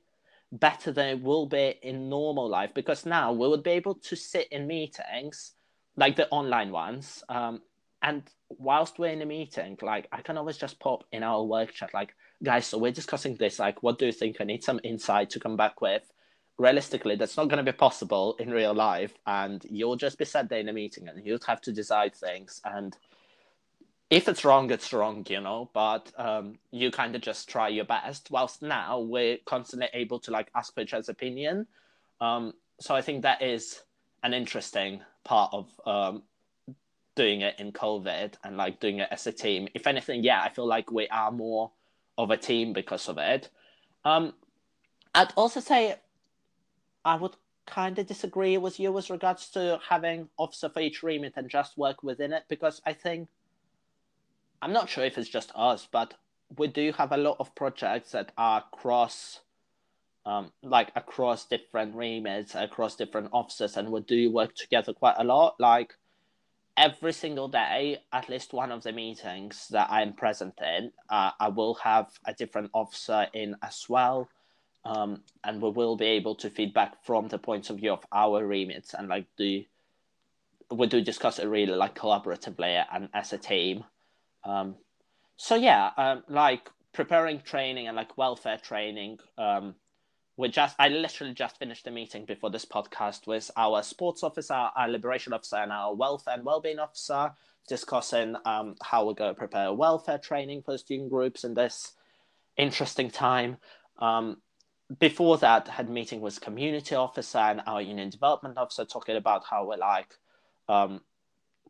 better 0.52 0.92
than 0.92 1.08
it 1.08 1.22
will 1.22 1.46
be 1.46 1.74
in 1.82 2.08
normal 2.08 2.48
life 2.48 2.70
because 2.74 3.04
now 3.04 3.32
we 3.32 3.48
would 3.48 3.62
be 3.62 3.70
able 3.70 3.94
to 3.94 4.16
sit 4.16 4.48
in 4.50 4.66
meetings 4.66 5.52
like 5.96 6.16
the 6.16 6.28
online 6.30 6.70
ones 6.70 7.22
um, 7.28 7.60
and 8.02 8.22
whilst 8.48 8.98
we're 8.98 9.12
in 9.12 9.20
a 9.20 9.26
meeting 9.26 9.76
like 9.82 10.08
i 10.10 10.22
can 10.22 10.38
always 10.38 10.56
just 10.56 10.78
pop 10.78 11.04
in 11.12 11.22
our 11.22 11.44
work 11.44 11.72
chat 11.72 11.92
like 11.92 12.14
guys 12.42 12.66
so 12.66 12.78
we're 12.78 12.92
discussing 12.92 13.34
this 13.36 13.58
like 13.58 13.82
what 13.82 13.98
do 13.98 14.06
you 14.06 14.12
think? 14.12 14.36
I 14.40 14.44
need 14.44 14.62
some 14.62 14.80
insight 14.84 15.30
to 15.30 15.40
come 15.40 15.56
back 15.56 15.80
with. 15.80 16.02
Realistically 16.58 17.16
that's 17.16 17.36
not 17.36 17.48
going 17.48 17.64
to 17.64 17.72
be 17.72 17.76
possible 17.76 18.36
in 18.38 18.50
real 18.50 18.74
life 18.74 19.14
and 19.26 19.64
you'll 19.68 19.96
just 19.96 20.18
be 20.18 20.24
sat 20.24 20.48
there 20.48 20.58
in 20.58 20.68
a 20.68 20.72
meeting 20.72 21.08
and 21.08 21.24
you'll 21.24 21.38
have 21.46 21.60
to 21.62 21.72
decide 21.72 22.14
things 22.14 22.60
and 22.64 22.96
if 24.10 24.28
it's 24.28 24.44
wrong, 24.44 24.70
it's 24.70 24.92
wrong, 24.92 25.26
you 25.28 25.40
know, 25.40 25.70
but 25.74 26.10
um, 26.16 26.58
you 26.70 26.90
kind 26.90 27.14
of 27.14 27.20
just 27.20 27.48
try 27.48 27.68
your 27.68 27.84
best. 27.84 28.30
Whilst 28.30 28.62
now 28.62 29.00
we're 29.00 29.38
constantly 29.44 29.88
able 29.92 30.18
to 30.20 30.30
like 30.30 30.50
ask 30.54 30.74
for 30.74 30.80
each 30.80 30.94
other's 30.94 31.10
opinion. 31.10 31.66
Um, 32.20 32.54
so 32.80 32.94
I 32.94 33.02
think 33.02 33.22
that 33.22 33.42
is 33.42 33.82
an 34.22 34.32
interesting 34.32 35.02
part 35.24 35.52
of 35.52 35.68
um, 35.86 36.22
doing 37.16 37.42
it 37.42 37.56
in 37.58 37.72
COVID 37.72 38.34
and 38.44 38.56
like 38.56 38.80
doing 38.80 39.00
it 39.00 39.08
as 39.10 39.26
a 39.26 39.32
team. 39.32 39.68
If 39.74 39.86
anything, 39.86 40.24
yeah, 40.24 40.42
I 40.42 40.48
feel 40.48 40.66
like 40.66 40.90
we 40.90 41.06
are 41.08 41.30
more 41.30 41.70
of 42.16 42.30
a 42.30 42.36
team 42.36 42.72
because 42.72 43.08
of 43.08 43.18
it. 43.18 43.50
Um, 44.04 44.32
I'd 45.14 45.32
also 45.36 45.60
say 45.60 45.96
I 47.04 47.16
would 47.16 47.36
kind 47.66 47.98
of 47.98 48.06
disagree 48.06 48.56
with 48.56 48.80
you 48.80 48.90
with 48.90 49.10
regards 49.10 49.50
to 49.50 49.78
having 49.86 50.30
officer 50.38 50.70
for 50.70 50.80
each 50.80 51.02
remit 51.02 51.34
and 51.36 51.50
just 51.50 51.76
work 51.76 52.02
within 52.02 52.32
it 52.32 52.44
because 52.48 52.80
I 52.86 52.94
think 52.94 53.28
I'm 54.62 54.72
not 54.72 54.88
sure 54.88 55.04
if 55.04 55.18
it's 55.18 55.28
just 55.28 55.52
us, 55.54 55.88
but 55.90 56.14
we 56.56 56.68
do 56.68 56.92
have 56.92 57.12
a 57.12 57.16
lot 57.16 57.36
of 57.40 57.54
projects 57.54 58.12
that 58.12 58.32
are 58.38 58.64
cross, 58.72 59.40
um, 60.26 60.52
like 60.62 60.90
across 60.96 61.46
different 61.46 61.94
remits, 61.94 62.54
across 62.54 62.96
different 62.96 63.30
offices, 63.32 63.76
and 63.76 63.90
we 63.92 64.00
do 64.00 64.30
work 64.32 64.54
together 64.54 64.92
quite 64.92 65.16
a 65.18 65.24
lot. 65.24 65.56
Like 65.60 65.94
every 66.76 67.12
single 67.12 67.48
day, 67.48 67.98
at 68.12 68.28
least 68.28 68.52
one 68.52 68.72
of 68.72 68.82
the 68.82 68.92
meetings 68.92 69.68
that 69.70 69.88
I'm 69.90 70.12
present 70.14 70.54
in, 70.62 70.92
uh, 71.10 71.32
I 71.40 71.48
will 71.48 71.74
have 71.76 72.08
a 72.24 72.32
different 72.34 72.70
officer 72.74 73.26
in 73.34 73.56
as 73.62 73.86
well. 73.88 74.28
um, 74.84 75.22
and 75.44 75.60
we 75.62 75.70
will 75.70 75.96
be 75.96 76.06
able 76.06 76.34
to 76.36 76.50
feedback 76.50 77.04
from 77.04 77.28
the 77.28 77.38
points 77.38 77.70
of 77.70 77.78
view 77.78 77.92
of 77.92 78.04
our 78.12 78.46
remits 78.46 78.94
and 78.94 79.08
like 79.08 79.26
do 79.36 79.64
we 80.70 80.86
do 80.86 81.00
discuss 81.00 81.38
it 81.38 81.46
really 81.48 81.74
like 81.74 81.94
collaboratively 81.94 82.84
and 82.92 83.08
as 83.14 83.32
a 83.32 83.38
team. 83.38 83.84
Um, 84.44 84.76
so 85.36 85.54
yeah, 85.54 85.90
um, 85.96 86.24
like 86.28 86.70
preparing 86.92 87.40
training 87.40 87.86
and 87.86 87.96
like 87.96 88.18
welfare 88.18 88.58
training. 88.58 89.18
Um, 89.36 89.74
we 90.36 90.48
just 90.48 90.76
I 90.78 90.88
literally 90.88 91.34
just 91.34 91.58
finished 91.58 91.86
a 91.86 91.90
meeting 91.90 92.24
before 92.24 92.50
this 92.50 92.64
podcast 92.64 93.26
with 93.26 93.50
our 93.56 93.82
sports 93.82 94.22
officer, 94.22 94.54
our 94.54 94.88
liberation 94.88 95.32
officer, 95.32 95.56
and 95.56 95.72
our 95.72 95.94
welfare 95.94 96.34
and 96.34 96.44
wellbeing 96.44 96.78
officer, 96.78 97.32
discussing 97.68 98.36
um, 98.44 98.76
how 98.82 99.04
we're 99.06 99.14
going 99.14 99.34
to 99.34 99.38
prepare 99.38 99.72
welfare 99.72 100.18
training 100.18 100.62
for 100.62 100.78
student 100.78 101.10
groups 101.10 101.44
in 101.44 101.54
this 101.54 101.92
interesting 102.56 103.10
time. 103.10 103.56
Um, 103.98 104.38
before 104.98 105.38
that, 105.38 105.68
had 105.68 105.90
meeting 105.90 106.20
with 106.20 106.40
community 106.40 106.94
officer 106.94 107.38
and 107.38 107.60
our 107.66 107.82
union 107.82 108.08
development 108.08 108.56
officer 108.58 108.84
talking 108.84 109.16
about 109.16 109.44
how 109.44 109.66
we're 109.66 109.76
like 109.76 110.14
um, 110.68 111.00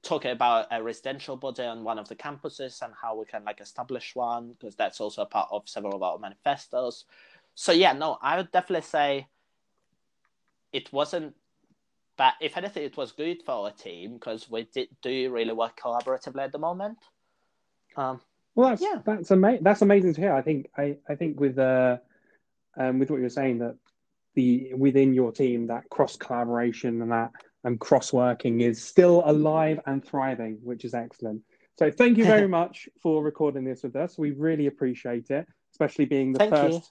talking 0.03 0.31
about 0.31 0.67
a 0.71 0.83
residential 0.83 1.37
body 1.37 1.65
on 1.65 1.85
one 1.85 1.99
of 1.99 2.09
the 2.09 2.17
campuses 2.17 2.83
and 2.83 2.93
how 3.01 3.17
we 3.17 3.25
can 3.25 3.45
like 3.45 3.61
establish 3.61 4.15
one 4.15 4.53
because 4.53 4.77
that's 4.77 5.01
also 5.01 5.23
a 5.23 5.27
part 5.27 5.49
of 5.51 5.69
several 5.69 5.95
of 5.95 6.03
our 6.03 6.19
manifestos. 6.19 7.05
So 7.55 7.73
yeah, 7.73 7.93
no, 7.93 8.19
I 8.23 8.37
would 8.37 8.51
definitely 8.53 8.87
say 8.87 9.27
it 10.73 10.93
wasn't 10.93 11.35
but 12.19 12.35
if 12.41 12.57
anything, 12.57 12.83
it 12.83 12.97
was 12.97 13.13
good 13.13 13.45
for 13.45 13.53
our 13.53 13.71
team 13.71 14.15
because 14.15 14.51
we 14.51 14.65
did 14.65 14.89
do 15.03 15.31
really 15.31 15.53
work 15.53 15.81
collaboratively 15.81 16.43
at 16.43 16.51
the 16.51 16.59
moment. 16.59 16.99
Um, 17.97 18.21
well, 18.57 18.71
that's 18.71 18.83
yeah. 18.83 19.01
that's 19.07 19.31
amazing. 19.31 19.63
That's 19.63 19.83
amazing 19.83 20.15
to 20.15 20.21
hear. 20.21 20.35
I 20.35 20.43
think 20.43 20.69
I, 20.77 20.97
I 21.09 21.15
think 21.15 21.39
with 21.39 21.61
uh, 21.61 21.99
um, 22.77 22.99
with 22.99 23.09
what 23.13 23.21
you're 23.21 23.31
saying 23.31 23.61
that 23.61 23.77
the 24.35 24.75
within 24.75 25.15
your 25.15 25.31
team 25.31 25.69
that 25.69 25.89
cross 25.91 26.17
collaboration 26.17 27.01
and 27.01 27.13
that 27.13 27.31
and 27.69 27.79
cross 27.79 28.15
working 28.15 28.63
is 28.63 28.83
still 28.83 29.23
alive 29.27 29.79
and 29.87 30.03
thriving, 30.03 30.59
which 30.63 30.87
is 30.87 30.95
excellent. 30.95 31.43
So 31.79 31.91
thank 31.91 32.17
you 32.17 32.25
very 32.25 32.49
much 32.61 32.89
for 33.03 33.23
recording 33.23 33.63
this 33.63 33.83
with 33.83 33.95
us. 33.95 34.17
We 34.17 34.31
really 34.31 34.67
appreciate 34.67 35.31
it, 35.31 35.47
especially 35.73 36.07
being 36.07 36.33
the 36.33 36.39
thank 36.39 36.51
first 36.51 36.75
you. 36.75 36.83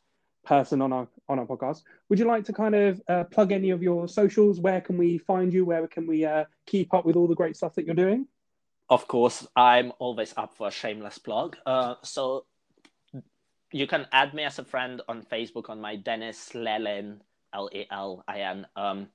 person 0.46 0.84
on 0.84 0.94
our 0.94 1.08
on 1.28 1.40
our 1.40 1.48
podcast. 1.48 1.82
Would 2.08 2.20
you 2.20 2.26
like 2.26 2.46
to 2.46 2.54
kind 2.54 2.76
of 2.76 3.02
uh, 3.10 3.24
plug 3.24 3.52
any 3.52 3.72
of 3.72 3.82
your 3.82 4.08
socials? 4.08 4.60
Where 4.60 4.80
can 4.80 5.00
we 5.00 5.18
find 5.18 5.52
you? 5.52 5.66
Where 5.66 5.88
can 5.88 6.06
we 6.06 6.26
uh, 6.26 6.46
keep 6.68 6.94
up 6.94 7.06
with 7.06 7.16
all 7.16 7.28
the 7.28 7.36
great 7.36 7.58
stuff 7.58 7.74
that 7.76 7.86
you're 7.86 7.96
doing? 7.96 8.28
Of 8.88 9.08
course, 9.08 9.48
I'm 9.56 9.92
always 9.98 10.34
up 10.38 10.54
for 10.54 10.68
a 10.68 10.72
shameless 10.72 11.18
plug. 11.18 11.58
Uh, 11.66 11.96
so 12.04 12.46
you 13.72 13.88
can 13.88 14.06
add 14.12 14.36
me 14.36 14.44
as 14.44 14.60
a 14.60 14.64
friend 14.64 15.02
on 15.10 15.24
Facebook 15.24 15.72
on 15.72 15.82
my 15.82 15.96
Denis 15.96 16.52
Lelin 16.54 17.20
L 17.52 17.68
E 17.74 17.86
L 17.90 18.24
I 18.28 18.42
N. 18.42 18.68
Um, 18.76 19.08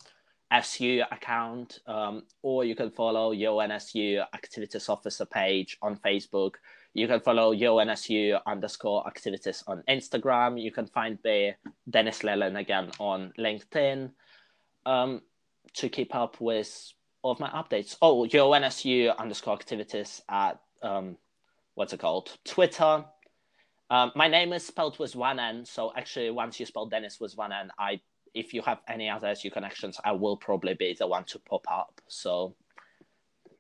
SU 0.53 1.03
account, 1.11 1.79
um, 1.87 2.25
or 2.43 2.65
you 2.65 2.75
can 2.75 2.91
follow 2.91 3.35
UoNSU 3.35 4.25
Activities 4.35 4.89
Officer 4.89 5.25
page 5.25 5.79
on 5.81 5.97
Facebook. 5.97 6.57
You 6.95 7.09
can 7.09 7.21
follow 7.21 7.55
UoNSU 7.55 8.39
underscore 8.47 9.07
activities 9.07 9.65
on 9.67 9.83
Instagram. 9.89 10.61
You 10.61 10.71
can 10.71 10.87
find 10.87 11.19
the 11.25 11.55
Denis 11.89 12.23
Lelin 12.23 12.57
again 12.57 12.91
on 12.99 13.33
LinkedIn 13.39 14.11
um, 14.85 15.23
to 15.75 15.89
keep 15.89 16.15
up 16.15 16.39
with 16.41 16.93
all 17.23 17.33
of 17.33 17.41
my 17.41 17.49
updates. 17.51 17.97
Oh, 18.03 18.27
UoNSU 18.27 19.17
underscore 19.17 19.55
activities 19.55 20.21
at 20.29 20.61
um, 20.83 21.17
what's 21.75 21.95
it 21.95 22.01
called? 22.01 22.37
Twitter. 22.45 23.05
Um, 23.89 24.13
my 24.15 24.29
name 24.29 24.53
is 24.53 24.67
spelled 24.67 24.99
with 24.99 25.15
one 25.17 25.39
N, 25.39 25.65
so 25.65 25.93
actually, 25.97 26.31
once 26.31 26.59
you 26.59 26.67
spell 26.67 26.87
Denis 26.87 27.21
with 27.21 27.37
one 27.37 27.53
N, 27.53 27.71
I 27.79 28.01
if 28.35 28.55
you 28.55 28.63
have 28.63 28.81
any 28.89 29.09
other 29.09 29.29
SU 29.29 29.51
connections, 29.51 29.99
I 30.05 30.13
will 30.13 30.37
probably 30.37 30.75
be 30.75 30.97
the 30.99 31.07
one 31.07 31.25
to 31.25 31.39
pop 31.39 31.67
up. 31.71 32.01
So 32.09 32.55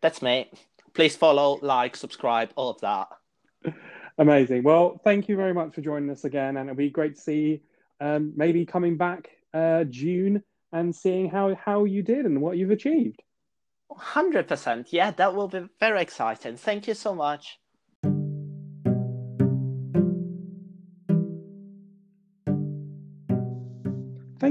that's 0.00 0.22
me. 0.22 0.50
Please 0.94 1.16
follow, 1.16 1.58
like, 1.62 1.96
subscribe, 1.96 2.50
all 2.56 2.70
of 2.70 2.80
that. 2.80 3.08
Amazing. 4.18 4.62
Well, 4.62 5.00
thank 5.04 5.28
you 5.28 5.36
very 5.36 5.54
much 5.54 5.74
for 5.74 5.80
joining 5.80 6.10
us 6.10 6.24
again, 6.24 6.56
and 6.56 6.68
it'll 6.68 6.76
be 6.76 6.90
great 6.90 7.16
to 7.16 7.20
see 7.20 7.62
um, 8.00 8.32
maybe 8.36 8.66
coming 8.66 8.96
back 8.96 9.30
uh, 9.54 9.84
June 9.84 10.42
and 10.72 10.94
seeing 10.94 11.30
how 11.30 11.54
how 11.54 11.84
you 11.84 12.02
did 12.02 12.26
and 12.26 12.40
what 12.40 12.56
you've 12.56 12.70
achieved. 12.70 13.22
Hundred 13.94 14.48
percent. 14.48 14.92
Yeah, 14.92 15.10
that 15.12 15.34
will 15.34 15.48
be 15.48 15.66
very 15.80 16.02
exciting. 16.02 16.56
Thank 16.56 16.88
you 16.88 16.94
so 16.94 17.14
much. 17.14 17.58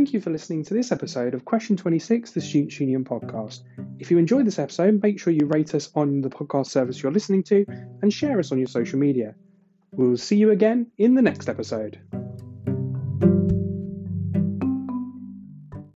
Thank 0.01 0.13
you 0.13 0.19
for 0.19 0.31
listening 0.31 0.63
to 0.63 0.73
this 0.73 0.91
episode 0.91 1.35
of 1.35 1.45
Question 1.45 1.77
26, 1.77 2.31
the 2.31 2.41
Students 2.41 2.79
Union 2.79 3.03
podcast. 3.03 3.59
If 3.99 4.09
you 4.09 4.17
enjoyed 4.17 4.47
this 4.47 4.57
episode, 4.57 4.99
make 5.03 5.19
sure 5.19 5.31
you 5.31 5.45
rate 5.45 5.75
us 5.75 5.91
on 5.93 6.21
the 6.21 6.29
podcast 6.31 6.71
service 6.71 7.03
you're 7.03 7.11
listening 7.11 7.43
to 7.43 7.63
and 8.01 8.11
share 8.11 8.39
us 8.39 8.51
on 8.51 8.57
your 8.57 8.65
social 8.65 8.97
media. 8.97 9.35
We'll 9.91 10.17
see 10.17 10.37
you 10.37 10.49
again 10.49 10.87
in 10.97 11.13
the 11.13 11.21
next 11.21 11.49
episode. 11.49 11.99